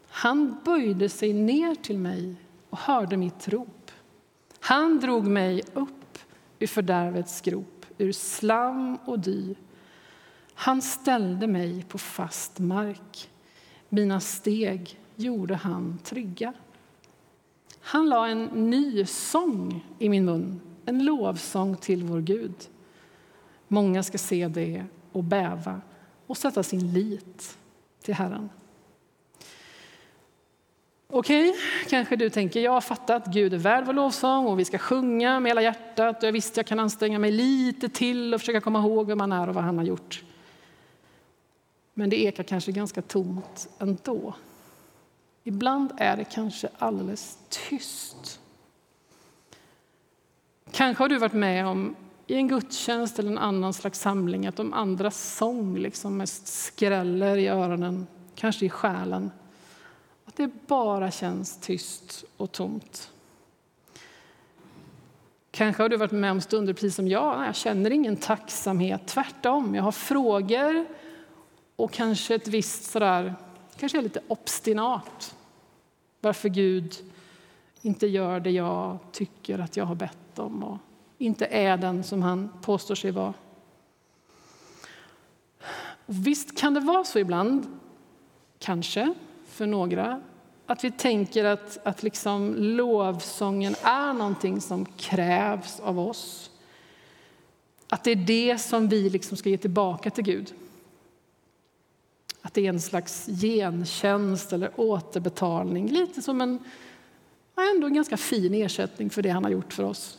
Han 0.08 0.56
böjde 0.64 1.08
sig 1.08 1.32
ner 1.32 1.74
till 1.74 1.98
mig 1.98 2.34
och 2.70 2.78
hörde 2.78 3.16
mitt 3.16 3.48
rop. 3.48 3.90
Han 4.60 5.00
drog 5.00 5.26
mig 5.26 5.62
upp 5.74 6.03
ur 6.64 6.68
fördärvets 6.68 7.40
grop, 7.40 7.86
ur 7.98 8.12
slam 8.12 8.98
och 9.04 9.18
dy. 9.18 9.54
Han 10.54 10.82
ställde 10.82 11.46
mig 11.46 11.82
på 11.82 11.98
fast 11.98 12.58
mark. 12.58 13.30
Mina 13.88 14.20
steg 14.20 15.00
gjorde 15.16 15.54
han 15.54 15.98
trygga. 16.04 16.52
Han 17.80 18.08
la 18.08 18.28
en 18.28 18.44
ny 18.44 19.06
sång 19.06 19.86
i 19.98 20.08
min 20.08 20.24
mun, 20.24 20.60
en 20.86 21.04
lovsång 21.04 21.76
till 21.76 22.04
vår 22.04 22.20
Gud. 22.20 22.68
Många 23.68 24.02
ska 24.02 24.18
se 24.18 24.48
det 24.48 24.84
och 25.12 25.24
bäva 25.24 25.80
och 26.26 26.36
sätta 26.36 26.62
sin 26.62 26.92
lit 26.92 27.58
till 28.02 28.14
Herren. 28.14 28.48
Okej, 31.16 31.50
okay, 31.50 31.60
kanske 31.88 32.16
du 32.16 32.30
tänker, 32.30 32.60
jag 32.60 32.72
har 32.72 32.80
fattat 32.80 33.22
att 33.22 33.34
Gud 33.34 33.54
är 33.54 33.58
värd 33.58 33.86
vår 33.86 33.92
lovsång 33.92 34.46
och 34.46 34.58
vi 34.58 34.64
ska 34.64 34.78
sjunga 34.78 35.40
med 35.40 35.50
hela 35.50 35.62
hjärtat 35.62 36.22
och 36.22 36.26
jag 36.26 36.32
visste 36.32 36.58
jag 36.60 36.66
kan 36.66 36.80
anstränga 36.80 37.18
mig 37.18 37.30
lite 37.30 37.88
till 37.88 38.34
och 38.34 38.40
försöka 38.40 38.60
komma 38.60 38.78
ihåg 38.78 39.06
vem 39.06 39.20
han 39.20 39.32
är 39.32 39.48
och 39.48 39.54
vad 39.54 39.64
han 39.64 39.78
har 39.78 39.84
gjort. 39.84 40.22
Men 41.94 42.10
det 42.10 42.16
ekar 42.16 42.42
kanske 42.42 42.72
ganska 42.72 43.02
tomt 43.02 43.68
ändå. 43.78 44.34
Ibland 45.44 45.92
är 45.96 46.16
det 46.16 46.24
kanske 46.24 46.68
alldeles 46.78 47.38
tyst. 47.48 48.40
Kanske 50.72 51.02
har 51.02 51.08
du 51.08 51.18
varit 51.18 51.32
med 51.32 51.66
om 51.66 51.96
i 52.26 52.34
en 52.34 52.48
gudstjänst 52.48 53.18
eller 53.18 53.30
en 53.30 53.38
annan 53.38 53.74
slags 53.74 54.00
samling 54.00 54.46
att 54.46 54.56
de 54.56 54.72
andras 54.72 55.36
sång 55.36 55.78
liksom 55.78 56.16
mest 56.16 56.46
skräller 56.46 57.36
i 57.36 57.48
öronen, 57.48 58.06
kanske 58.34 58.66
i 58.66 58.70
själen. 58.70 59.30
Att 60.24 60.36
det 60.36 60.66
bara 60.66 61.10
känns 61.10 61.56
tyst 61.56 62.24
och 62.36 62.52
tomt. 62.52 63.10
Kanske 65.50 65.82
har 65.82 65.88
du 65.88 65.96
varit 65.96 66.12
med 66.12 66.30
om 66.30 66.40
stunder 66.40 66.72
precis 66.72 66.94
som 66.94 67.08
jag. 67.08 67.46
Jag 67.46 67.56
känner 67.56 67.90
ingen 67.90 68.16
tacksamhet. 68.16 69.06
Tvärtom, 69.06 69.74
jag 69.74 69.82
har 69.82 69.92
frågor 69.92 70.86
och 71.76 71.92
kanske 71.92 72.34
ett 72.34 72.48
visst 72.48 72.84
sådär, 72.84 73.34
kanske 73.76 73.98
är 73.98 74.02
lite 74.02 74.20
obstinat. 74.28 75.36
Varför 76.20 76.48
Gud 76.48 76.94
inte 77.82 78.06
gör 78.06 78.40
det 78.40 78.50
jag 78.50 78.98
tycker 79.12 79.58
att 79.58 79.76
jag 79.76 79.84
har 79.84 79.94
bett 79.94 80.38
om 80.38 80.64
och 80.64 80.78
inte 81.18 81.46
är 81.46 81.76
den 81.76 82.04
som 82.04 82.22
han 82.22 82.50
påstår 82.62 82.94
sig 82.94 83.10
vara. 83.10 83.34
Och 86.06 86.26
visst 86.26 86.58
kan 86.58 86.74
det 86.74 86.80
vara 86.80 87.04
så 87.04 87.18
ibland, 87.18 87.80
kanske, 88.58 89.14
för 89.54 89.66
några 89.66 90.20
att 90.66 90.84
vi 90.84 90.90
tänker 90.90 91.44
att, 91.44 91.78
att 91.82 92.02
liksom 92.02 92.54
lovsången 92.56 93.74
är 93.82 94.12
någonting 94.12 94.60
som 94.60 94.84
krävs 94.84 95.80
av 95.80 95.98
oss. 95.98 96.50
Att 97.88 98.04
det 98.04 98.10
är 98.10 98.16
det 98.16 98.58
som 98.58 98.88
vi 98.88 99.10
liksom 99.10 99.36
ska 99.36 99.48
ge 99.48 99.58
tillbaka 99.58 100.10
till 100.10 100.24
Gud. 100.24 100.54
Att 102.42 102.54
det 102.54 102.66
är 102.66 102.68
en 102.68 102.80
slags 102.80 103.26
gentjänst 103.26 104.52
eller 104.52 104.80
återbetalning. 104.80 105.88
Lite 105.88 106.22
som 106.22 106.40
en 106.40 106.58
ändå 107.74 107.86
en 107.86 107.94
ganska 107.94 108.16
fin 108.16 108.54
ersättning 108.54 109.10
för 109.10 109.22
det 109.22 109.28
han 109.28 109.44
har 109.44 109.50
gjort 109.50 109.72
för 109.72 109.82
oss. 109.82 110.18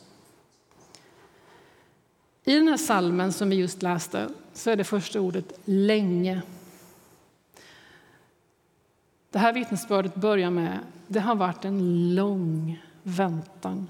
I 2.43 2.55
den 2.55 2.67
här 2.67 2.77
salmen 2.77 3.33
som 3.33 3.49
vi 3.49 3.55
just 3.55 3.81
läste 3.81 4.29
så 4.53 4.69
är 4.69 4.75
det 4.75 4.83
första 4.83 5.21
ordet 5.21 5.59
länge. 5.65 6.41
Det 9.35 9.39
här 9.39 9.53
vittnesbördet 9.53 10.15
börjar 10.15 10.49
med 10.49 10.79
det 11.07 11.19
har 11.19 11.35
varit 11.35 11.65
en 11.65 12.15
lång 12.15 12.81
väntan. 13.03 13.89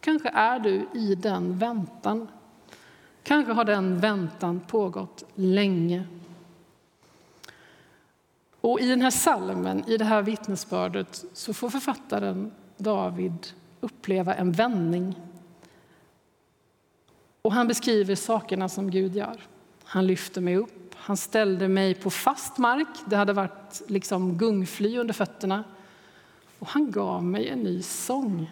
Kanske 0.00 0.28
är 0.28 0.58
du 0.58 0.88
i 0.94 1.14
den 1.14 1.58
väntan. 1.58 2.28
Kanske 3.22 3.52
har 3.52 3.64
den 3.64 4.00
väntan 4.00 4.60
pågått 4.60 5.24
länge. 5.34 6.04
Och 8.60 8.80
I 8.80 8.88
den 8.88 9.00
här 9.00 9.10
salmen, 9.10 9.84
i 9.86 9.96
det 9.96 10.04
här 10.04 10.22
vittnesbördet, 10.22 11.24
så 11.32 11.54
får 11.54 11.70
författaren 11.70 12.52
David 12.76 13.46
uppleva 13.80 14.34
en 14.34 14.52
vändning. 14.52 15.14
Och 17.42 17.52
han 17.52 17.68
beskriver 17.68 18.14
sakerna 18.14 18.68
som 18.68 18.90
Gud 18.90 19.16
gör. 19.16 19.40
Han 19.84 20.06
lyfter 20.06 20.40
mig 20.40 20.56
upp, 20.56 20.83
han 21.04 21.16
ställde 21.16 21.68
mig 21.68 21.94
på 21.94 22.10
fast 22.10 22.58
mark. 22.58 22.88
Det 23.06 23.16
hade 23.16 23.32
varit 23.32 23.82
liksom 23.86 24.38
gungfly 24.38 24.98
under 24.98 25.14
fötterna. 25.14 25.64
Och 26.58 26.68
han 26.68 26.90
gav 26.90 27.24
mig 27.24 27.48
en 27.48 27.58
ny 27.58 27.82
sång. 27.82 28.50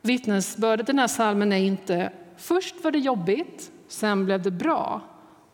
Vittnesbördet 0.00 0.88
i 0.88 0.92
den 0.92 0.98
här 0.98 1.08
salmen 1.08 1.52
är 1.52 1.56
inte 1.56 2.12
först 2.36 2.84
var 2.84 2.90
det 2.90 2.98
jobbigt, 2.98 3.70
sen 3.88 4.24
blev 4.24 4.42
det 4.42 4.50
bra 4.50 5.00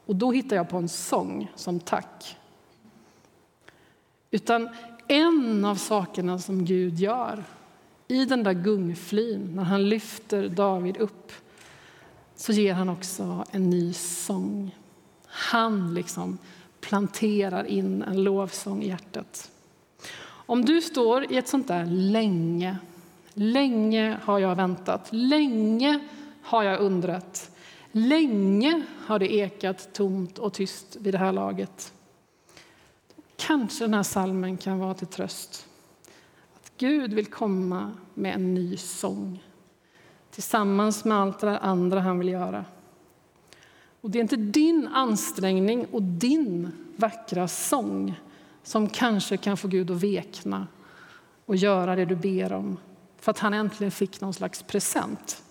och 0.06 0.16
då 0.16 0.32
hittar 0.32 0.56
jag 0.56 0.68
på 0.68 0.76
en 0.76 0.88
sång 0.88 1.52
som 1.54 1.80
tack. 1.80 2.36
Utan 4.30 4.68
en 5.08 5.64
av 5.64 5.76
sakerna 5.76 6.38
som 6.38 6.64
Gud 6.64 6.98
gör 6.98 7.44
i 8.08 8.24
den 8.24 8.42
där 8.42 8.52
gungflyn, 8.52 9.54
när 9.54 9.62
han 9.62 9.88
lyfter 9.88 10.48
David 10.48 10.96
upp 10.96 11.32
så 12.36 12.52
ger 12.52 12.74
han 12.74 12.88
också 12.88 13.44
en 13.50 13.70
ny 13.70 13.92
sång. 13.92 14.76
Han 15.26 15.94
liksom 15.94 16.38
planterar 16.80 17.64
in 17.64 18.02
en 18.02 18.24
lovsång 18.24 18.82
i 18.82 18.88
hjärtat. 18.88 19.50
Om 20.46 20.64
du 20.64 20.82
står 20.82 21.32
i 21.32 21.36
ett 21.36 21.48
sånt 21.48 21.68
där 21.68 21.86
länge, 21.86 22.78
länge 23.34 24.18
har 24.22 24.38
jag 24.38 24.56
väntat, 24.56 25.08
länge 25.10 26.00
har 26.42 26.62
jag 26.62 26.80
undrat, 26.80 27.50
länge 27.92 28.82
har 29.06 29.18
det 29.18 29.34
ekat 29.34 29.88
tomt 29.92 30.38
och 30.38 30.52
tyst 30.52 30.96
vid 31.00 31.14
det 31.14 31.18
här 31.18 31.32
laget. 31.32 31.92
Kanske 33.36 33.84
den 33.84 33.94
här 33.94 34.02
salmen 34.02 34.56
kan 34.56 34.78
vara 34.78 34.94
till 34.94 35.06
tröst. 35.06 35.66
Gud 36.78 37.12
vill 37.12 37.26
komma 37.26 37.92
med 38.14 38.34
en 38.34 38.54
ny 38.54 38.76
sång 38.76 39.42
tillsammans 40.30 41.04
med 41.04 41.18
allt 41.18 41.38
det 41.38 41.58
andra 41.58 42.00
han 42.00 42.18
vill 42.18 42.28
göra. 42.28 42.64
Och 44.00 44.10
det 44.10 44.18
är 44.18 44.22
inte 44.22 44.36
din 44.36 44.86
ansträngning 44.86 45.86
och 45.92 46.02
din 46.02 46.70
vackra 46.96 47.48
sång 47.48 48.20
som 48.62 48.88
kanske 48.88 49.36
kan 49.36 49.56
få 49.56 49.68
Gud 49.68 49.90
att 49.90 50.02
vekna 50.02 50.66
och 51.46 51.56
göra 51.56 51.96
det 51.96 52.04
du 52.04 52.16
ber 52.16 52.52
om 52.52 52.76
för 53.20 53.30
att 53.30 53.38
han 53.38 53.54
äntligen 53.54 53.90
fick 53.90 54.20
någon 54.20 54.34
slags 54.34 54.62
present. 54.62 55.42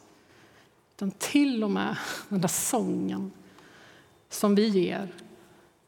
Utan 0.95 1.11
till 1.11 1.63
och 1.63 1.71
med 1.71 1.97
den 2.29 2.41
där 2.41 2.47
sången 2.47 3.31
som 4.29 4.55
vi 4.55 4.67
ger, 4.67 5.13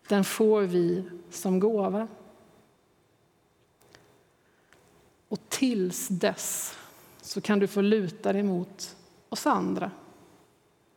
den 0.07 0.23
får 0.23 0.61
vi 0.61 1.03
som 1.29 1.59
gåva. 1.59 2.07
Och 5.35 5.49
tills 5.49 6.07
dess 6.07 6.77
så 7.21 7.41
kan 7.41 7.59
du 7.59 7.67
få 7.67 7.81
luta 7.81 8.33
dig 8.33 8.43
mot 8.43 8.95
oss 9.29 9.47
andra, 9.47 9.91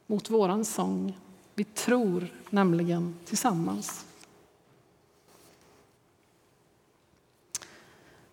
mot 0.07 0.31
våran 0.31 0.65
sång. 0.65 1.19
Vi 1.55 1.65
tror 1.65 2.29
nämligen 2.51 3.15
tillsammans. 3.25 4.07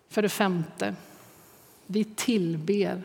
För 0.08 0.22
det 0.22 0.28
femte, 0.28 0.94
vi 1.86 2.04
tillber 2.04 3.02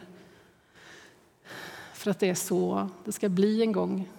för 1.93 2.11
att 2.11 2.19
det 2.19 2.29
är 2.29 2.35
så 2.35 2.89
det 3.05 3.11
ska 3.11 3.29
bli 3.29 3.61
en 3.61 3.71
gång. 3.71 4.09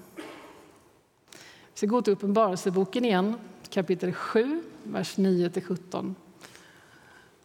Vi 1.37 1.75
ska 1.75 1.87
gå 1.87 2.03
till 2.03 2.13
Uppenbarelseboken 2.13 3.05
igen, 3.05 3.35
kapitel 3.71 4.13
7, 4.13 4.63
vers 4.83 5.19
9-17. 5.19 6.15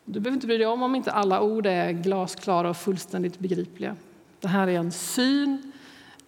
Du 0.09 0.19
behöver 0.19 0.35
inte 0.35 0.47
bry 0.47 0.57
dig 0.57 0.67
om 0.67 0.83
om 0.83 0.95
inte 0.95 1.11
alla 1.11 1.41
ord 1.41 1.65
är 1.65 1.91
glasklara 1.91 2.69
och 2.69 2.77
fullständigt 2.77 3.39
begripliga. 3.39 3.95
Det 4.39 4.47
här 4.47 4.67
är 4.67 4.73
en 4.79 4.91
syn. 4.91 5.71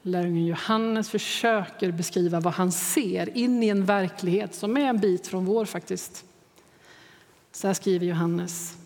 Lärjungen 0.02 0.46
Johannes 0.46 1.10
försöker 1.10 1.92
beskriva 1.92 2.40
vad 2.40 2.54
han 2.54 2.72
ser 2.72 3.38
in 3.38 3.64
i 3.64 3.68
en 3.68 3.86
verklighet 3.86 4.56
som 4.56 4.78
är 4.78 4.82
en 4.82 4.98
bit 4.98 5.28
från 5.28 5.46
vår. 5.46 5.66
faktiskt. 5.66 6.26
Så 7.52 7.68
här 7.68 7.74
skriver 7.74 8.06
Johannes. 8.06 8.78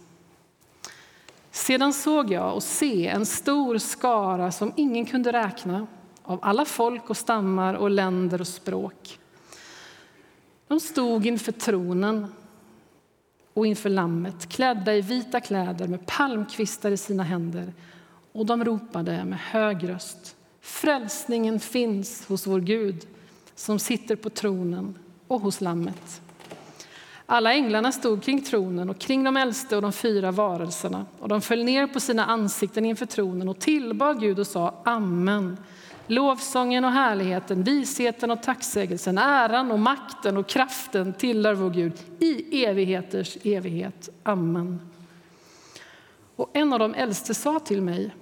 Sedan 1.51 1.93
såg 1.93 2.31
jag 2.31 2.55
och 2.55 2.63
se 2.63 3.07
en 3.07 3.25
stor 3.25 3.77
skara 3.77 4.51
som 4.51 4.73
ingen 4.75 5.05
kunde 5.05 5.31
räkna 5.31 5.87
av 6.23 6.39
alla 6.41 6.65
folk 6.65 7.09
och 7.09 7.17
stammar 7.17 7.73
och 7.73 7.89
länder 7.89 8.41
och 8.41 8.47
språk. 8.47 9.19
De 10.67 10.79
stod 10.79 11.25
inför 11.25 11.51
tronen 11.51 12.27
och 13.53 13.67
inför 13.67 13.89
Lammet 13.89 14.49
klädda 14.49 14.95
i 14.95 15.01
vita 15.01 15.39
kläder 15.39 15.87
med 15.87 16.05
palmkvistar 16.05 16.91
i 16.91 16.97
sina 16.97 17.23
händer 17.23 17.73
och 18.31 18.45
de 18.45 18.65
ropade 18.65 19.25
med 19.25 19.39
hög 19.39 19.89
röst 19.89 20.35
Frälsningen 20.63 21.59
finns 21.59 22.27
hos 22.27 22.47
vår 22.47 22.59
Gud 22.59 23.07
som 23.55 23.79
sitter 23.79 24.15
på 24.15 24.29
tronen 24.29 24.97
och 25.27 25.41
hos 25.41 25.61
Lammet. 25.61 26.21
Alla 27.25 27.53
änglarna 27.53 27.91
stod 27.91 28.23
kring 28.23 28.43
tronen 28.43 28.89
och 28.89 28.99
kring 28.99 29.23
de 29.23 29.37
äldste 29.37 29.75
och 29.75 29.81
de 29.81 29.93
fyra 29.93 30.31
varelserna 30.31 31.05
och 31.19 31.27
de 31.27 31.41
föll 31.41 31.63
ner 31.63 31.87
på 31.87 31.99
sina 31.99 32.25
ansikten 32.25 32.85
inför 32.85 33.05
tronen 33.05 33.49
och 33.49 33.59
tillbad 33.59 34.19
Gud 34.19 34.39
och 34.39 34.47
sa 34.47 34.81
Amen. 34.85 35.57
Lovsången 36.07 36.85
och 36.85 36.91
härligheten, 36.91 37.63
visheten 37.63 38.31
och 38.31 38.43
tacksägelsen, 38.43 39.17
äran 39.17 39.71
och 39.71 39.79
makten 39.79 40.37
och 40.37 40.47
kraften 40.47 41.13
tillhör 41.13 41.53
vår 41.53 41.69
Gud 41.69 41.93
i 42.19 42.65
evigheters 42.65 43.37
evighet. 43.43 44.09
Amen. 44.23 44.81
Och 46.35 46.49
en 46.53 46.73
av 46.73 46.79
de 46.79 46.93
äldste 46.93 47.33
sa 47.33 47.59
till 47.59 47.81
mig, 47.81 48.15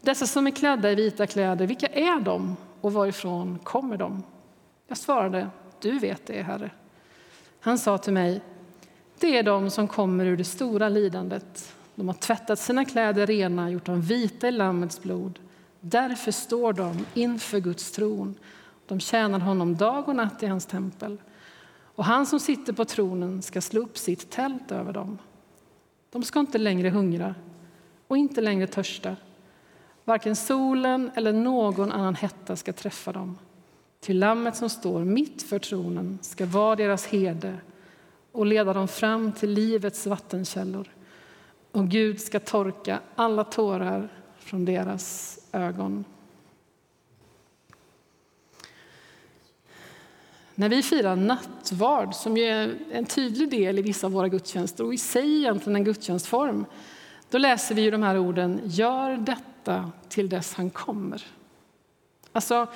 dessa 0.00 0.26
som 0.26 0.46
är 0.46 0.50
klädda 0.50 0.90
i 0.90 0.94
vita 0.94 1.26
kläder, 1.26 1.66
vilka 1.66 1.86
är 1.86 2.20
de 2.20 2.56
och 2.80 2.92
varifrån 2.92 3.58
kommer 3.58 3.96
de? 3.96 4.22
Jag 4.88 4.98
svarade, 4.98 5.48
du 5.80 5.98
vet 5.98 6.26
det, 6.26 6.42
Herre. 6.42 6.70
Han 7.60 7.78
sa 7.78 7.98
till 7.98 8.12
mig, 8.12 8.40
det 9.18 9.38
är 9.38 9.42
de 9.42 9.70
som 9.70 9.88
kommer 9.88 10.26
ur 10.26 10.36
det 10.36 10.44
stora 10.44 10.88
lidandet. 10.88 11.74
De 11.94 12.08
har 12.08 12.14
tvättat 12.14 12.58
sina 12.58 12.84
kläder 12.84 13.26
rena, 13.26 13.70
gjort 13.70 13.84
dem 13.84 14.00
vita 14.00 14.48
i 14.48 14.50
Lammets 14.50 15.02
blod. 15.02 15.38
Därför 15.84 16.32
står 16.32 16.72
de 16.72 17.06
inför 17.14 17.60
Guds 17.60 17.92
tron. 17.92 18.34
De 18.86 19.00
tjänar 19.00 19.38
honom 19.38 19.76
dag 19.76 20.08
och 20.08 20.16
natt 20.16 20.42
i 20.42 20.46
hans 20.46 20.66
tempel. 20.66 21.20
Och 21.94 22.04
han 22.04 22.26
som 22.26 22.40
sitter 22.40 22.72
på 22.72 22.84
tronen 22.84 23.42
ska 23.42 23.60
slå 23.60 23.80
upp 23.80 23.98
sitt 23.98 24.30
tält 24.30 24.72
över 24.72 24.92
dem. 24.92 25.18
De 26.10 26.22
ska 26.22 26.40
inte 26.40 26.58
längre 26.58 26.90
hungra 26.90 27.34
och 28.08 28.16
inte 28.16 28.40
längre 28.40 28.66
törsta. 28.66 29.16
Varken 30.04 30.36
solen 30.36 31.10
eller 31.14 31.32
någon 31.32 31.92
annan 31.92 32.14
hetta 32.14 32.56
ska 32.56 32.72
träffa 32.72 33.12
dem. 33.12 33.38
Till 34.00 34.18
lammet 34.18 34.56
som 34.56 34.70
står 34.70 35.04
mitt 35.04 35.42
för 35.42 35.58
tronen 35.58 36.18
ska 36.22 36.46
vara 36.46 36.76
deras 36.76 37.06
herde 37.06 37.56
och 38.32 38.46
leda 38.46 38.72
dem 38.72 38.88
fram 38.88 39.32
till 39.32 39.50
livets 39.50 40.06
vattenkällor. 40.06 40.88
Och 41.72 41.88
Gud 41.88 42.20
ska 42.20 42.40
torka 42.40 43.00
alla 43.16 43.44
tårar 43.44 44.21
från 44.42 44.64
deras 44.64 45.38
ögon. 45.52 46.04
När 50.54 50.68
vi 50.68 50.82
firar 50.82 51.16
nattvard, 51.16 52.14
som 52.14 52.36
är 52.36 52.78
en 52.92 53.06
tydlig 53.06 53.50
del 53.50 53.78
i 53.78 53.82
vissa 53.82 54.06
av 54.06 54.12
våra 54.12 54.28
gudstjänster 54.28 54.84
och 54.84 54.94
i 54.94 54.98
sig 54.98 55.38
egentligen 55.38 55.76
en 55.76 55.84
gudstjänstform, 55.84 56.64
då 57.30 57.38
läser 57.38 57.74
vi 57.74 57.82
ju 57.82 57.90
de 57.90 58.02
här 58.02 58.18
orden 58.18 58.60
Gör 58.64 59.16
detta 59.16 59.90
till 60.08 60.28
dess 60.28 60.54
han 60.54 60.70
kommer. 60.70 61.26
Alltså, 62.32 62.66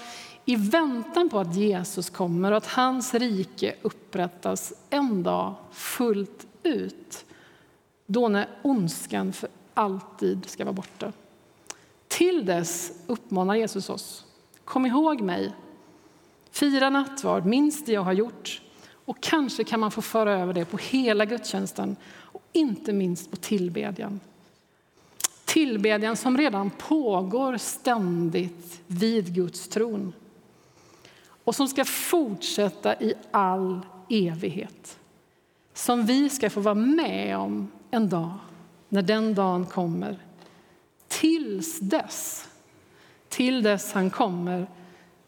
i 0.45 0.57
väntan 0.57 1.29
på 1.29 1.39
att 1.39 1.57
Jesus 1.57 2.11
kommer 2.11 2.51
och 2.51 2.57
att 2.57 2.67
hans 2.67 3.15
rike 3.15 3.75
upprättas 3.83 4.73
en 4.91 5.23
dag 5.23 5.55
fullt 5.73 6.47
ut, 6.63 7.25
då 8.07 8.29
när 8.29 8.49
ondskan 8.63 9.33
för 9.33 9.49
alltid 9.75 10.49
ska 10.49 10.65
vara 10.65 10.73
borta. 10.73 11.13
Till 12.17 12.45
dess 12.47 12.93
uppmanar 13.07 13.55
Jesus 13.55 13.91
oss. 13.91 14.25
Kom 14.65 14.87
ihåg 14.87 15.21
mig. 15.21 15.53
Fira 16.51 16.91
nattvard, 16.91 17.45
minns 17.45 17.85
det 17.85 17.93
jag 17.93 18.03
har 18.03 18.13
gjort. 18.13 18.63
Och 18.91 19.21
kanske 19.21 19.65
kan 19.65 19.81
man 19.81 19.91
få 19.91 20.03
föra 20.03 20.33
över 20.33 20.55
det 20.55 20.65
på 20.65 20.77
hela 20.77 21.25
gudstjänsten 21.25 21.97
och 22.07 22.43
inte 22.53 22.93
minst 22.93 23.31
på 23.31 23.37
tillbedjan. 23.37 24.21
Tillbedjan 25.45 26.17
som 26.17 26.39
redan 26.39 26.71
pågår 26.71 27.57
ständigt 27.57 28.81
vid 28.87 29.35
Guds 29.35 29.69
tron 29.69 30.13
och 31.45 31.55
som 31.55 31.69
ska 31.69 31.85
fortsätta 31.85 33.03
i 33.03 33.15
all 33.31 33.81
evighet. 34.11 34.99
Som 35.75 36.07
vi 36.07 36.29
ska 36.29 36.51
få 36.51 36.61
vara 36.61 36.75
med 36.75 37.39
om 37.39 37.71
en 37.91 38.09
dag 38.09 38.35
när 38.89 39.03
den 39.03 39.35
dagen 39.35 39.67
kommer. 39.67 40.26
Tills 41.21 41.81
dess, 41.81 42.49
till 43.29 43.63
dess 43.63 43.93
han 43.93 44.11
kommer, 44.11 44.67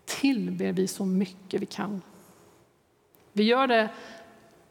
tillber 0.04 0.72
vi 0.72 0.88
så 0.88 1.04
mycket 1.04 1.62
vi 1.62 1.66
kan. 1.66 2.02
Vi 3.32 3.42
gör 3.42 3.66
det 3.66 3.88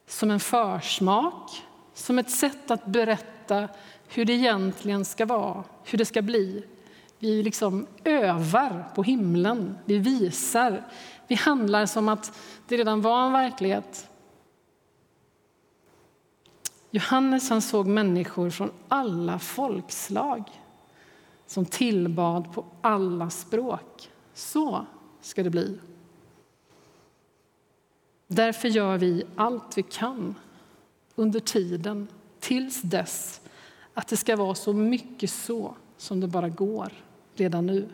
som 0.07 0.31
en 0.31 0.39
försmak, 0.39 1.63
som 1.93 2.19
ett 2.19 2.31
sätt 2.31 2.71
att 2.71 2.85
berätta 2.85 3.69
hur 4.07 4.25
det 4.25 4.33
egentligen 4.33 5.05
ska 5.05 5.25
vara, 5.25 5.63
hur 5.83 5.97
det 5.97 6.05
ska 6.05 6.21
bli. 6.21 6.63
Vi 7.19 7.43
liksom 7.43 7.87
övar 8.03 8.91
på 8.95 9.03
himlen, 9.03 9.77
vi 9.85 9.97
visar. 9.97 10.83
Vi 11.27 11.35
handlar 11.35 11.85
som 11.85 12.09
att 12.09 12.31
det 12.67 12.77
redan 12.77 13.01
var 13.01 13.25
en 13.25 13.31
verklighet. 13.31 14.09
Johannes 16.91 17.49
han 17.49 17.61
såg 17.61 17.87
människor 17.87 18.49
från 18.49 18.71
alla 18.87 19.39
folkslag 19.39 20.43
som 21.47 21.65
tillbad 21.65 22.53
på 22.53 22.65
alla 22.81 23.29
språk. 23.29 24.11
Så 24.33 24.85
ska 25.21 25.43
det 25.43 25.49
bli. 25.49 25.79
Därför 28.27 28.67
gör 28.67 28.97
vi 28.97 29.23
allt 29.35 29.77
vi 29.77 29.83
kan 29.83 30.35
under 31.15 31.39
tiden 31.39 32.07
tills 32.39 32.81
dess 32.81 33.41
att 33.93 34.07
det 34.07 34.17
ska 34.17 34.35
vara 34.35 34.55
så 34.55 34.73
mycket 34.73 35.29
så 35.29 35.75
som 35.97 36.19
det 36.19 36.27
bara 36.27 36.49
går 36.49 36.91
redan 37.35 37.65
nu. 37.65 37.89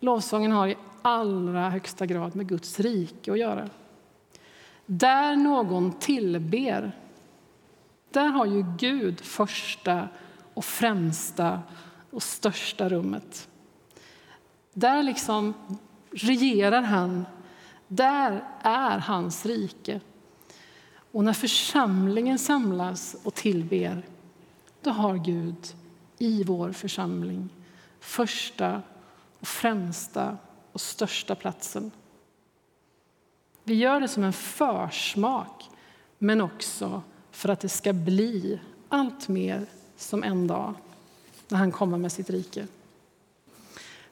Lovsången 0.00 0.52
har 0.52 0.68
i 0.68 0.76
allra 1.02 1.70
högsta 1.70 2.06
grad 2.06 2.36
med 2.36 2.48
Guds 2.48 2.80
rike 2.80 3.32
att 3.32 3.38
göra. 3.38 3.68
Där 4.86 5.36
någon 5.36 5.92
tillber, 5.92 6.92
där 8.10 8.28
har 8.28 8.46
ju 8.46 8.64
Gud 8.78 9.20
första 9.20 10.08
och 10.54 10.64
främsta 10.64 11.60
och 12.12 12.22
största 12.22 12.88
rummet. 12.88 13.48
Där 14.72 15.02
liksom 15.02 15.54
regerar 16.10 16.82
han. 16.82 17.26
Där 17.88 18.44
är 18.62 18.98
hans 18.98 19.46
rike. 19.46 20.00
Och 21.12 21.24
när 21.24 21.32
församlingen 21.32 22.38
samlas 22.38 23.16
och 23.22 23.34
tillber, 23.34 24.02
då 24.80 24.90
har 24.90 25.16
Gud 25.16 25.74
i 26.18 26.44
vår 26.44 26.72
församling 26.72 27.48
första 28.00 28.82
och 29.40 29.48
främsta 29.48 30.38
och 30.72 30.80
största 30.80 31.34
platsen. 31.34 31.90
Vi 33.64 33.74
gör 33.74 34.00
det 34.00 34.08
som 34.08 34.24
en 34.24 34.32
försmak, 34.32 35.70
men 36.18 36.40
också 36.40 37.02
för 37.30 37.48
att 37.48 37.60
det 37.60 37.68
ska 37.68 37.92
bli 37.92 38.60
allt 38.88 39.28
mer 39.28 39.66
som 39.96 40.22
en 40.22 40.46
dag 40.46 40.74
när 41.52 41.58
han 41.58 41.72
kommer 41.72 41.98
med 41.98 42.12
sitt 42.12 42.30
rike. 42.30 42.66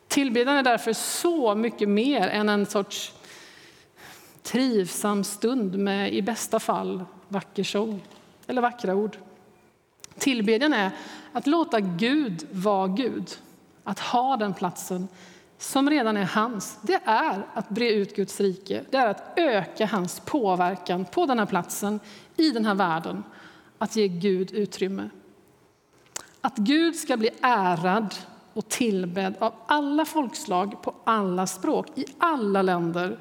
Tillbedjan 0.09 0.57
är 0.57 0.63
därför 0.63 0.93
så 0.93 1.55
mycket 1.55 1.89
mer 1.89 2.29
än 2.29 2.49
en 2.49 2.67
sorts 2.67 3.13
trivsam 4.43 5.25
stund 5.25 5.79
med 5.79 6.15
i 6.15 6.23
bästa 6.23 6.61
fall 6.61 7.05
vacker 7.29 7.65
sång 7.65 8.03
eller 8.47 8.63
vackra 8.63 8.95
ord. 8.95 9.17
Tillbedjan 10.19 10.73
är 10.73 10.91
att 11.33 11.47
låta 11.47 11.81
Gud 11.81 12.47
vara 12.51 12.89
Gud, 12.89 13.39
att 13.85 13.99
ha 13.99 14.37
den 14.37 14.55
platsen 14.55 15.09
som 15.59 15.91
redan 15.91 16.17
är 16.17 16.25
hans. 16.25 16.79
Det 16.83 17.01
är 17.05 17.47
att 17.55 17.69
bre 17.69 17.93
ut 17.93 18.17
Guds 18.17 18.41
rike, 18.41 18.85
det 18.91 18.97
är 18.97 19.07
att 19.07 19.33
öka 19.37 19.87
hans 19.87 20.21
påverkan 20.21 21.05
på 21.05 21.27
den 21.27 21.39
här 21.39 21.47
platsen, 21.47 22.01
i 22.37 22.51
den 22.51 22.65
här 22.65 22.75
världen, 22.75 23.25
att 23.79 23.97
ge 23.97 24.09
Gud 24.09 24.53
utrymme. 24.53 25.11
Att 26.41 26.57
Gud 26.57 26.97
ska 26.97 27.17
bli 27.17 27.31
ärad 27.41 28.15
och 28.53 28.69
tillbedd 28.69 29.35
av 29.39 29.53
alla 29.67 30.05
folkslag 30.05 30.83
på 30.83 30.95
alla 31.05 31.47
språk, 31.47 31.87
i 31.99 32.05
alla 32.19 32.63
länder. 32.63 33.19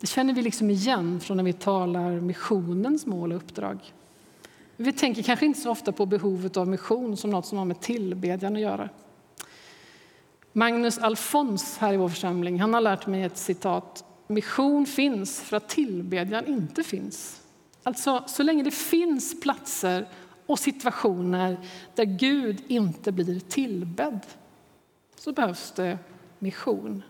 Det 0.00 0.06
känner 0.06 0.34
vi 0.34 0.42
liksom 0.42 0.70
igen 0.70 1.20
från 1.20 1.36
när 1.36 1.44
vi 1.44 1.52
talar 1.52 2.20
missionens 2.20 3.06
mål 3.06 3.32
och 3.32 3.36
uppdrag. 3.36 3.78
Vi 4.76 4.92
tänker 4.92 5.22
kanske 5.22 5.46
inte 5.46 5.60
så 5.60 5.70
ofta 5.70 5.92
på 5.92 6.06
behovet 6.06 6.56
av 6.56 6.68
mission 6.68 7.16
som 7.16 7.30
något 7.30 7.46
som 7.46 7.58
har 7.58 7.64
med 7.64 7.80
tillbedjan 7.80 8.56
att 8.56 8.62
göra. 8.62 8.88
Magnus 10.52 10.98
Alfons 10.98 11.78
här 11.78 11.92
i 11.92 11.96
vår 11.96 12.08
församling 12.08 12.60
han 12.60 12.74
har 12.74 12.80
lärt 12.80 13.06
mig 13.06 13.22
ett 13.22 13.38
citat. 13.38 14.04
Mission 14.26 14.86
finns 14.86 15.40
för 15.40 15.56
att 15.56 15.68
tillbedjan 15.68 16.46
inte 16.46 16.82
finns. 16.82 17.42
Alltså, 17.82 18.24
så 18.26 18.42
länge 18.42 18.62
det 18.62 18.70
finns 18.70 19.40
platser 19.40 20.08
och 20.46 20.58
situationer 20.58 21.56
där 21.94 22.04
Gud 22.04 22.62
inte 22.68 23.12
blir 23.12 23.40
tillbedd 23.40 24.20
så 25.16 25.32
behövs 25.32 25.72
det 25.76 25.98
mission. 26.38 27.02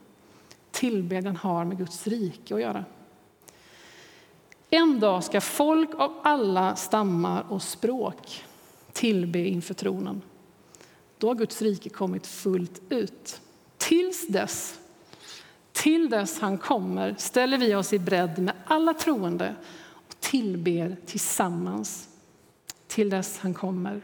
Tillbedjan 0.70 1.36
har 1.36 1.64
med 1.64 1.78
Guds 1.78 2.06
rike 2.06 2.54
att 2.54 2.60
göra. 2.60 2.84
En 4.70 5.00
dag 5.00 5.24
ska 5.24 5.40
folk 5.40 5.90
av 5.94 6.20
alla 6.22 6.76
stammar 6.76 7.44
och 7.48 7.62
språk 7.62 8.44
tillbe 8.92 9.38
inför 9.38 9.74
tronen. 9.74 10.22
Då 11.18 11.28
har 11.28 11.34
Guds 11.34 11.62
rike 11.62 11.88
kommit 11.88 12.26
fullt 12.26 12.82
ut. 12.88 13.40
tills 13.76 14.28
dess, 14.28 14.80
till 15.72 16.10
dess 16.10 16.40
han 16.40 16.58
kommer 16.58 17.14
ställer 17.18 17.58
vi 17.58 17.74
oss 17.74 17.92
i 17.92 17.98
bredd 17.98 18.38
med 18.38 18.54
alla 18.66 18.94
troende 18.94 19.56
och 19.92 20.20
tillber 20.20 20.96
tillsammans 21.06 22.08
till 22.86 23.10
dess 23.10 23.38
han 23.38 23.54
kommer. 23.54 24.02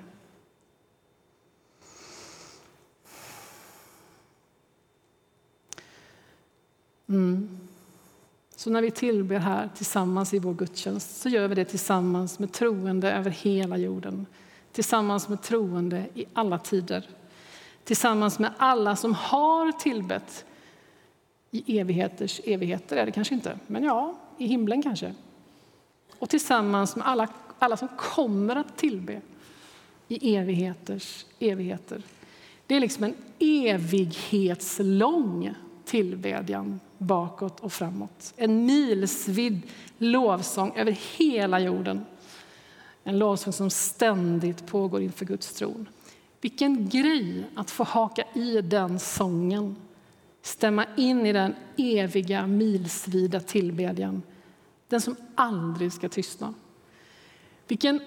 Mm. 7.08 7.58
Så 8.56 8.70
när 8.70 8.82
vi 8.82 8.90
tillber 8.90 9.38
här 9.38 9.70
tillsammans 9.76 10.34
i 10.34 10.38
vår 10.38 10.54
gudstjänst 10.54 11.20
så 11.20 11.28
gör 11.28 11.48
vi 11.48 11.54
det 11.54 11.64
tillsammans 11.64 12.38
med 12.38 12.52
troende 12.52 13.12
över 13.12 13.30
hela 13.30 13.76
jorden. 13.76 14.26
Tillsammans 14.72 15.28
med 15.28 15.42
troende 15.42 16.06
i 16.14 16.24
alla 16.32 16.58
tider. 16.58 17.08
Tillsammans 17.84 18.38
med 18.38 18.52
alla 18.56 18.96
som 18.96 19.14
har 19.14 19.72
tillbett 19.72 20.44
i 21.50 21.78
evigheters 21.78 22.40
evigheter 22.44 22.96
är 22.96 23.06
det 23.06 23.12
kanske 23.12 23.34
inte, 23.34 23.58
men 23.66 23.84
ja, 23.84 24.14
i 24.38 24.46
himlen 24.46 24.82
kanske. 24.82 25.14
Och 26.18 26.28
tillsammans 26.28 26.96
med 26.96 27.06
alla, 27.06 27.28
alla 27.62 27.76
som 27.76 27.88
kommer 27.88 28.56
att 28.56 28.76
tillbe 28.76 29.20
i 30.08 30.36
evigheters 30.36 31.26
evigheter. 31.38 32.02
Det 32.66 32.74
är 32.74 32.80
liksom 32.80 33.04
en 33.04 33.14
evighetslång 33.38 35.54
tillbedjan 35.84 36.80
bakåt 36.98 37.60
och 37.60 37.72
framåt. 37.72 38.34
En 38.36 38.66
milsvid 38.66 39.60
lovsång 39.98 40.72
över 40.76 40.98
hela 41.18 41.60
jorden. 41.60 42.04
En 43.04 43.18
lovsång 43.18 43.52
som 43.52 43.70
ständigt 43.70 44.66
pågår 44.66 45.02
inför 45.02 45.24
Guds 45.24 45.54
tron. 45.54 45.88
Vilken 46.40 46.88
grej 46.88 47.46
att 47.54 47.70
få 47.70 47.84
haka 47.84 48.24
i 48.34 48.60
den 48.60 48.98
sången. 48.98 49.76
Stämma 50.42 50.86
in 50.96 51.26
i 51.26 51.32
den 51.32 51.54
eviga, 51.76 52.46
milsvida 52.46 53.40
tillbedjan. 53.40 54.22
Den 54.88 55.00
som 55.00 55.16
aldrig 55.34 55.92
ska 55.92 56.08
tystna. 56.08 56.54
Vilken 57.72 58.00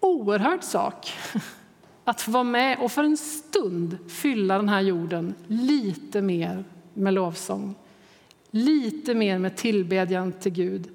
oerhörd 0.00 0.64
sak 0.64 1.12
att 2.04 2.20
få 2.20 2.30
vara 2.30 2.44
med 2.44 2.78
och 2.78 2.92
för 2.92 3.04
en 3.04 3.16
stund 3.16 3.98
fylla 4.08 4.56
den 4.56 4.68
här 4.68 4.80
jorden 4.80 5.34
lite 5.46 6.22
mer 6.22 6.64
med 6.94 7.14
lovsång. 7.14 7.74
Lite 8.50 9.14
mer 9.14 9.38
med 9.38 9.56
tillbedjan 9.56 10.32
till 10.32 10.52
Gud 10.52 10.88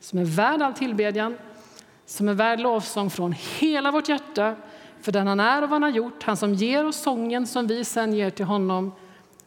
som 0.00 0.18
är 0.18 0.24
värd 0.24 0.62
all 0.62 0.74
tillbedjan, 0.74 1.36
som 2.06 2.28
är 2.28 2.34
värd 2.34 2.60
lovsång 2.60 3.10
från 3.10 3.34
hela 3.58 3.90
vårt 3.90 4.08
hjärta 4.08 4.56
för 5.00 5.12
den 5.12 5.26
han 5.26 5.40
är 5.40 5.62
och 5.62 5.68
vad 5.68 5.74
han 5.74 5.82
har 5.82 5.90
gjort, 5.90 6.22
han 6.22 6.36
som 6.36 6.54
ger 6.54 6.86
oss 6.86 6.96
sången 6.96 7.46
som 7.46 7.66
vi 7.66 7.84
sen 7.84 8.12
ger 8.12 8.30
till 8.30 8.46
honom 8.46 8.92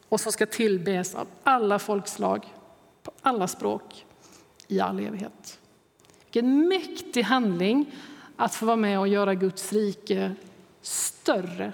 och 0.08 0.20
som 0.20 0.32
ska 0.32 0.46
tillbes 0.46 1.14
av 1.14 1.26
alla 1.42 1.78
folkslag, 1.78 2.46
på 3.02 3.10
alla 3.22 3.48
språk, 3.48 4.06
i 4.68 4.80
all 4.80 5.00
evighet. 5.00 5.58
Vilken 6.34 6.68
mäktig 6.68 7.22
handling 7.22 7.86
att 8.36 8.54
få 8.54 8.66
vara 8.66 8.76
med 8.76 8.98
och 8.98 9.08
göra 9.08 9.34
Guds 9.34 9.72
rike 9.72 10.34
större 10.82 11.72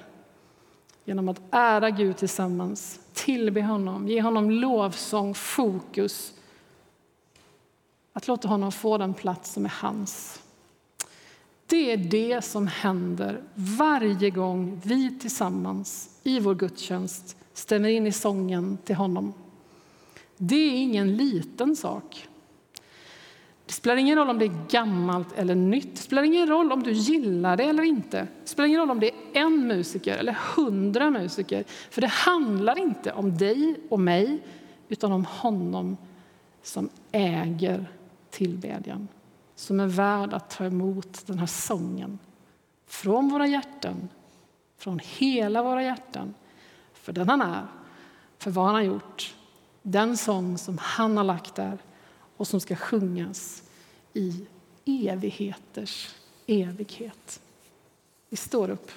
genom 1.04 1.28
att 1.28 1.40
ära 1.50 1.90
Gud 1.90 2.16
tillsammans, 2.16 3.00
tillbe 3.12 3.62
honom, 3.62 4.08
ge 4.08 4.22
honom 4.22 4.50
lovsång, 4.50 5.34
fokus. 5.34 6.34
Att 8.12 8.28
låta 8.28 8.48
honom 8.48 8.72
få 8.72 8.98
den 8.98 9.14
plats 9.14 9.52
som 9.52 9.64
är 9.64 9.72
hans. 9.80 10.42
Det 11.66 11.92
är 11.92 11.96
det 11.96 12.44
som 12.44 12.66
händer 12.66 13.42
varje 13.54 14.30
gång 14.30 14.80
vi 14.84 15.18
tillsammans 15.18 16.18
i 16.22 16.40
vår 16.40 16.54
gudstjänst 16.54 17.36
stämmer 17.52 17.88
in 17.88 18.06
i 18.06 18.12
sången 18.12 18.78
till 18.84 18.96
honom. 18.96 19.32
Det 20.36 20.56
är 20.56 20.76
ingen 20.76 21.16
liten 21.16 21.76
sak. 21.76 22.26
Det 23.70 23.74
spelar 23.74 23.96
ingen 23.96 24.18
roll 24.18 24.30
om 24.30 24.38
det 24.38 24.44
är 24.44 24.66
gammalt 24.68 25.32
eller 25.32 25.54
nytt. 25.54 25.96
Det 25.96 26.02
spelar 26.02 26.22
ingen 26.22 26.46
roll 26.46 26.72
om 26.72 26.82
du 26.82 26.92
gillar 26.92 27.56
det 27.56 27.64
eller 27.64 27.82
inte. 27.82 28.28
Det 28.42 28.48
spelar 28.48 28.66
ingen 28.66 28.80
roll 28.80 28.90
om 28.90 29.00
det 29.00 29.10
är 29.10 29.40
en 29.40 29.66
musiker 29.66 30.16
eller 30.16 30.32
hundra 30.56 31.10
musiker. 31.10 31.64
För 31.90 32.00
det 32.00 32.06
handlar 32.06 32.78
inte 32.78 33.12
om 33.12 33.36
dig 33.36 33.80
och 33.88 34.00
mig, 34.00 34.42
utan 34.88 35.12
om 35.12 35.24
honom 35.24 35.96
som 36.62 36.88
äger 37.12 37.90
tillbedjan. 38.30 39.08
Som 39.54 39.80
är 39.80 39.86
värd 39.86 40.34
att 40.34 40.50
ta 40.50 40.64
emot 40.64 41.26
den 41.26 41.38
här 41.38 41.46
sången 41.46 42.18
från 42.86 43.28
våra 43.28 43.46
hjärtan, 43.46 44.08
från 44.78 45.00
hela 45.04 45.62
våra 45.62 45.82
hjärtan. 45.82 46.34
För 46.92 47.12
den 47.12 47.28
han 47.28 47.42
är, 47.42 47.66
för 48.38 48.50
vad 48.50 48.64
han 48.64 48.74
har 48.74 48.82
gjort. 48.82 49.34
Den 49.82 50.16
sång 50.16 50.58
som 50.58 50.78
han 50.78 51.16
har 51.16 51.24
lagt 51.24 51.54
där 51.54 51.78
och 52.40 52.48
som 52.48 52.60
ska 52.60 52.76
sjungas 52.76 53.62
i 54.14 54.46
evigheters 54.84 56.08
evighet. 56.46 57.40
Vi 58.28 58.36
står 58.36 58.70
upp. 58.70 58.90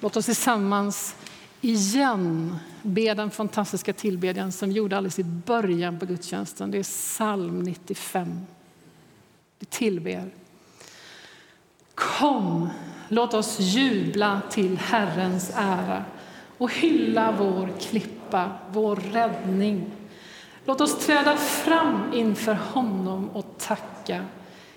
Låt 0.00 0.16
oss 0.16 0.24
tillsammans 0.24 1.14
igen 1.60 2.56
be 2.82 3.14
den 3.14 3.30
fantastiska 3.30 3.92
tillbedjan 3.92 4.52
som 4.52 4.68
vi 4.68 4.74
gjorde 4.74 4.96
alldeles 4.96 5.18
i 5.18 5.24
början 5.24 5.98
på 5.98 6.06
gudstjänsten. 6.06 6.70
Det 6.70 6.78
är 6.78 6.82
psalm 6.82 7.62
95. 7.62 8.40
Vi 9.58 9.66
tillber. 9.66 10.30
Kom, 11.94 12.68
låt 13.08 13.34
oss 13.34 13.60
jubla 13.60 14.40
till 14.50 14.78
Herrens 14.78 15.50
ära 15.54 16.04
och 16.58 16.72
hylla 16.72 17.34
vår 17.38 17.72
Pappa, 18.30 18.50
vår 18.72 18.96
räddning. 18.96 19.90
Låt 20.64 20.80
oss 20.80 21.06
träda 21.06 21.36
fram 21.36 22.12
inför 22.14 22.54
honom 22.54 23.30
och 23.30 23.46
tacka, 23.58 24.24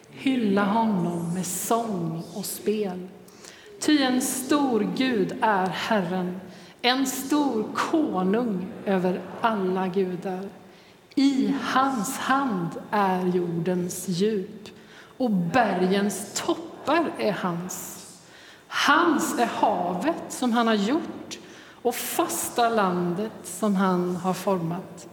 hylla 0.10 0.64
honom 0.64 1.34
med 1.34 1.46
sång 1.46 2.24
och 2.36 2.46
spel. 2.46 3.08
Ty 3.82 4.04
en 4.04 4.22
stor 4.22 4.88
Gud 4.98 5.38
är 5.42 5.68
Herren, 5.68 6.40
en 6.82 7.06
stor 7.06 7.66
konung 7.76 8.66
över 8.86 9.22
alla 9.42 9.88
gudar. 9.88 10.50
I 11.16 11.54
hans 11.62 12.18
hand 12.18 12.70
är 12.92 13.26
jordens 13.26 14.08
djup 14.08 14.70
och 15.18 15.32
bergens 15.32 16.42
toppar 16.46 17.12
är 17.18 17.32
hans. 17.32 18.06
Hans 18.68 19.40
är 19.40 19.46
havet 19.46 20.24
som 20.30 20.52
han 20.52 20.68
har 20.68 20.76
gjort 20.76 21.19
och 21.82 21.96
fasta 21.96 22.70
landet 22.70 23.32
som 23.44 23.76
han 23.76 24.16
har 24.16 24.34
format. 24.34 25.08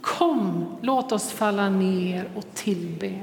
Kom, 0.00 0.76
låt 0.80 1.12
oss 1.12 1.30
falla 1.30 1.68
ner 1.68 2.30
och 2.36 2.44
tillbe, 2.54 3.20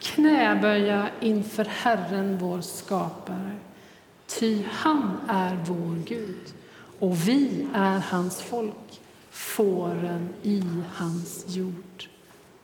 knäböja 0.00 1.08
inför 1.20 1.64
Herren, 1.64 2.38
vår 2.38 2.60
skapare. 2.60 3.56
Ty 4.26 4.64
han 4.70 5.18
är 5.28 5.64
vår 5.66 5.96
Gud, 6.06 6.54
och 6.98 7.28
vi 7.28 7.66
är 7.74 7.98
hans 7.98 8.40
folk, 8.42 9.00
fåren 9.30 10.28
i 10.42 10.62
hans 10.94 11.44
jord. 11.48 12.08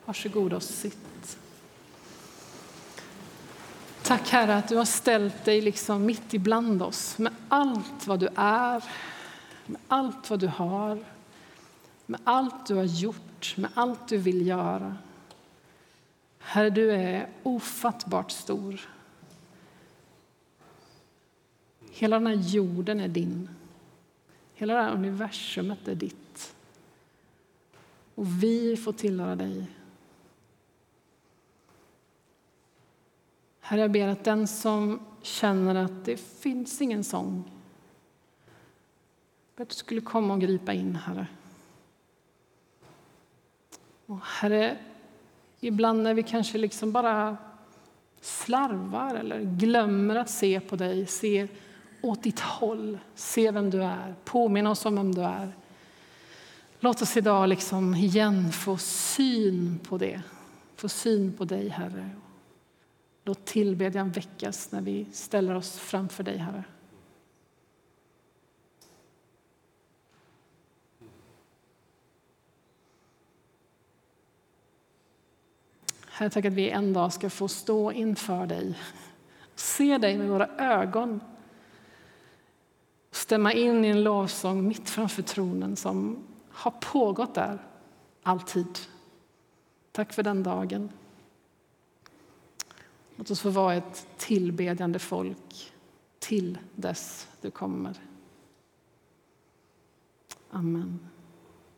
Varsågod 0.05 0.53
och 0.53 0.63
sitt. 0.63 1.39
Tack, 4.03 4.29
Herre, 4.29 4.57
att 4.57 4.69
du 4.69 4.77
har 4.77 4.85
ställt 4.85 5.45
dig 5.45 5.61
liksom 5.61 6.07
mitt 6.07 6.35
ibland 6.35 6.83
oss 6.83 7.19
med 7.19 7.33
allt 7.49 8.07
vad 8.07 8.21
du 8.21 8.29
är, 8.37 8.85
med 9.69 9.81
allt 9.89 10.31
vad 10.31 10.41
du 10.41 10.47
har, 10.47 11.05
med 12.07 12.21
allt 12.25 12.67
du 12.67 12.75
har 12.75 12.85
gjort, 12.85 13.55
med 13.57 13.71
allt 13.75 14.09
du 14.09 14.17
vill 14.17 14.47
göra. 14.47 14.97
Herre, 16.39 16.71
du 16.71 16.93
är 16.93 17.29
ofattbart 17.43 18.31
stor. 18.31 18.91
Hela 21.91 22.19
den 22.19 22.27
här 22.27 22.35
jorden 22.35 23.01
är 23.01 23.09
din. 23.09 23.49
Hela 24.55 24.75
det 24.75 24.83
här 24.83 24.93
universumet 24.93 25.89
är 25.89 25.95
ditt. 25.95 26.55
Och 28.15 28.43
vi 28.43 28.77
får 28.77 28.93
tillhöra 28.93 29.37
dig. 29.37 29.67
Herre, 33.61 33.81
jag 33.81 33.91
ber 33.91 34.09
att 34.09 34.25
den 34.25 34.49
som 34.49 35.01
känner 35.23 35.75
att 35.75 36.05
det 36.05 36.17
finns 36.17 36.81
ingen 36.81 37.05
sång 37.05 37.58
att 39.63 39.69
du 39.69 39.75
skulle 39.75 40.01
komma 40.01 40.35
och 40.35 40.41
gripa 40.41 40.73
in, 40.73 40.97
Herre. 40.97 41.27
Och 44.07 44.21
herre, 44.21 44.77
ibland 45.61 46.03
när 46.03 46.15
vi 46.15 46.23
kanske 46.23 46.59
liksom 46.59 46.93
bara 46.93 47.37
slarvar 48.21 49.15
eller 49.15 49.41
glömmer 49.41 50.17
att 50.17 50.31
se 50.31 50.61
på 50.61 50.77
dig, 50.77 51.07
se 51.07 51.49
åt 52.03 52.23
ditt 52.23 52.41
håll, 52.41 52.99
se 53.15 53.51
vem 53.51 53.71
du 53.71 53.83
är, 53.83 54.15
påminna 54.25 54.71
oss 54.71 54.87
om 54.87 54.95
vem 54.95 55.15
du 55.15 55.23
är. 55.23 55.53
Låt 56.81 57.03
oss 57.03 57.17
idag 57.17 57.49
liksom 57.49 57.95
igen 57.95 58.53
få 58.53 58.77
syn 58.79 59.79
på 59.89 59.99
det, 59.99 60.23
få 60.77 60.89
syn 60.89 61.33
på 61.33 61.45
dig, 61.45 61.69
Herre. 61.69 62.11
Låt 63.25 63.45
tillbedjan 63.45 64.11
väckas 64.11 64.73
när 64.73 64.81
vi 64.81 65.07
ställer 65.13 65.55
oss 65.55 65.79
framför 65.79 66.25
dig, 66.25 66.37
Herre. 66.37 66.65
Herre, 76.19 76.31
tack 76.31 76.45
att 76.45 76.53
vi 76.53 76.71
en 76.71 76.93
dag 76.93 77.13
ska 77.13 77.31
få 77.31 77.49
stå 77.49 77.93
inför 77.93 78.47
dig, 78.47 78.79
se 79.55 79.99
dig 79.99 80.19
med 80.19 80.29
våra 80.29 80.47
ögon 80.59 81.21
stämma 83.11 83.53
in 83.53 83.85
i 83.85 83.89
en 83.89 84.03
lovsång 84.03 84.69
mitt 84.69 84.91
framför 84.91 85.23
tronen 85.23 85.77
som 85.77 86.19
har 86.51 86.71
pågått 86.71 87.35
där 87.35 87.59
alltid. 88.23 88.79
Tack 89.93 90.13
för 90.13 90.23
den 90.23 90.43
dagen. 90.43 90.91
Låt 93.17 93.31
oss 93.31 93.41
få 93.41 93.51
vara 93.51 93.75
ett 93.75 94.07
tillbedjande 94.17 94.99
folk 94.99 95.73
till 96.19 96.59
dess 96.75 97.29
du 97.41 97.51
kommer. 97.51 97.95
Amen. 100.51 101.09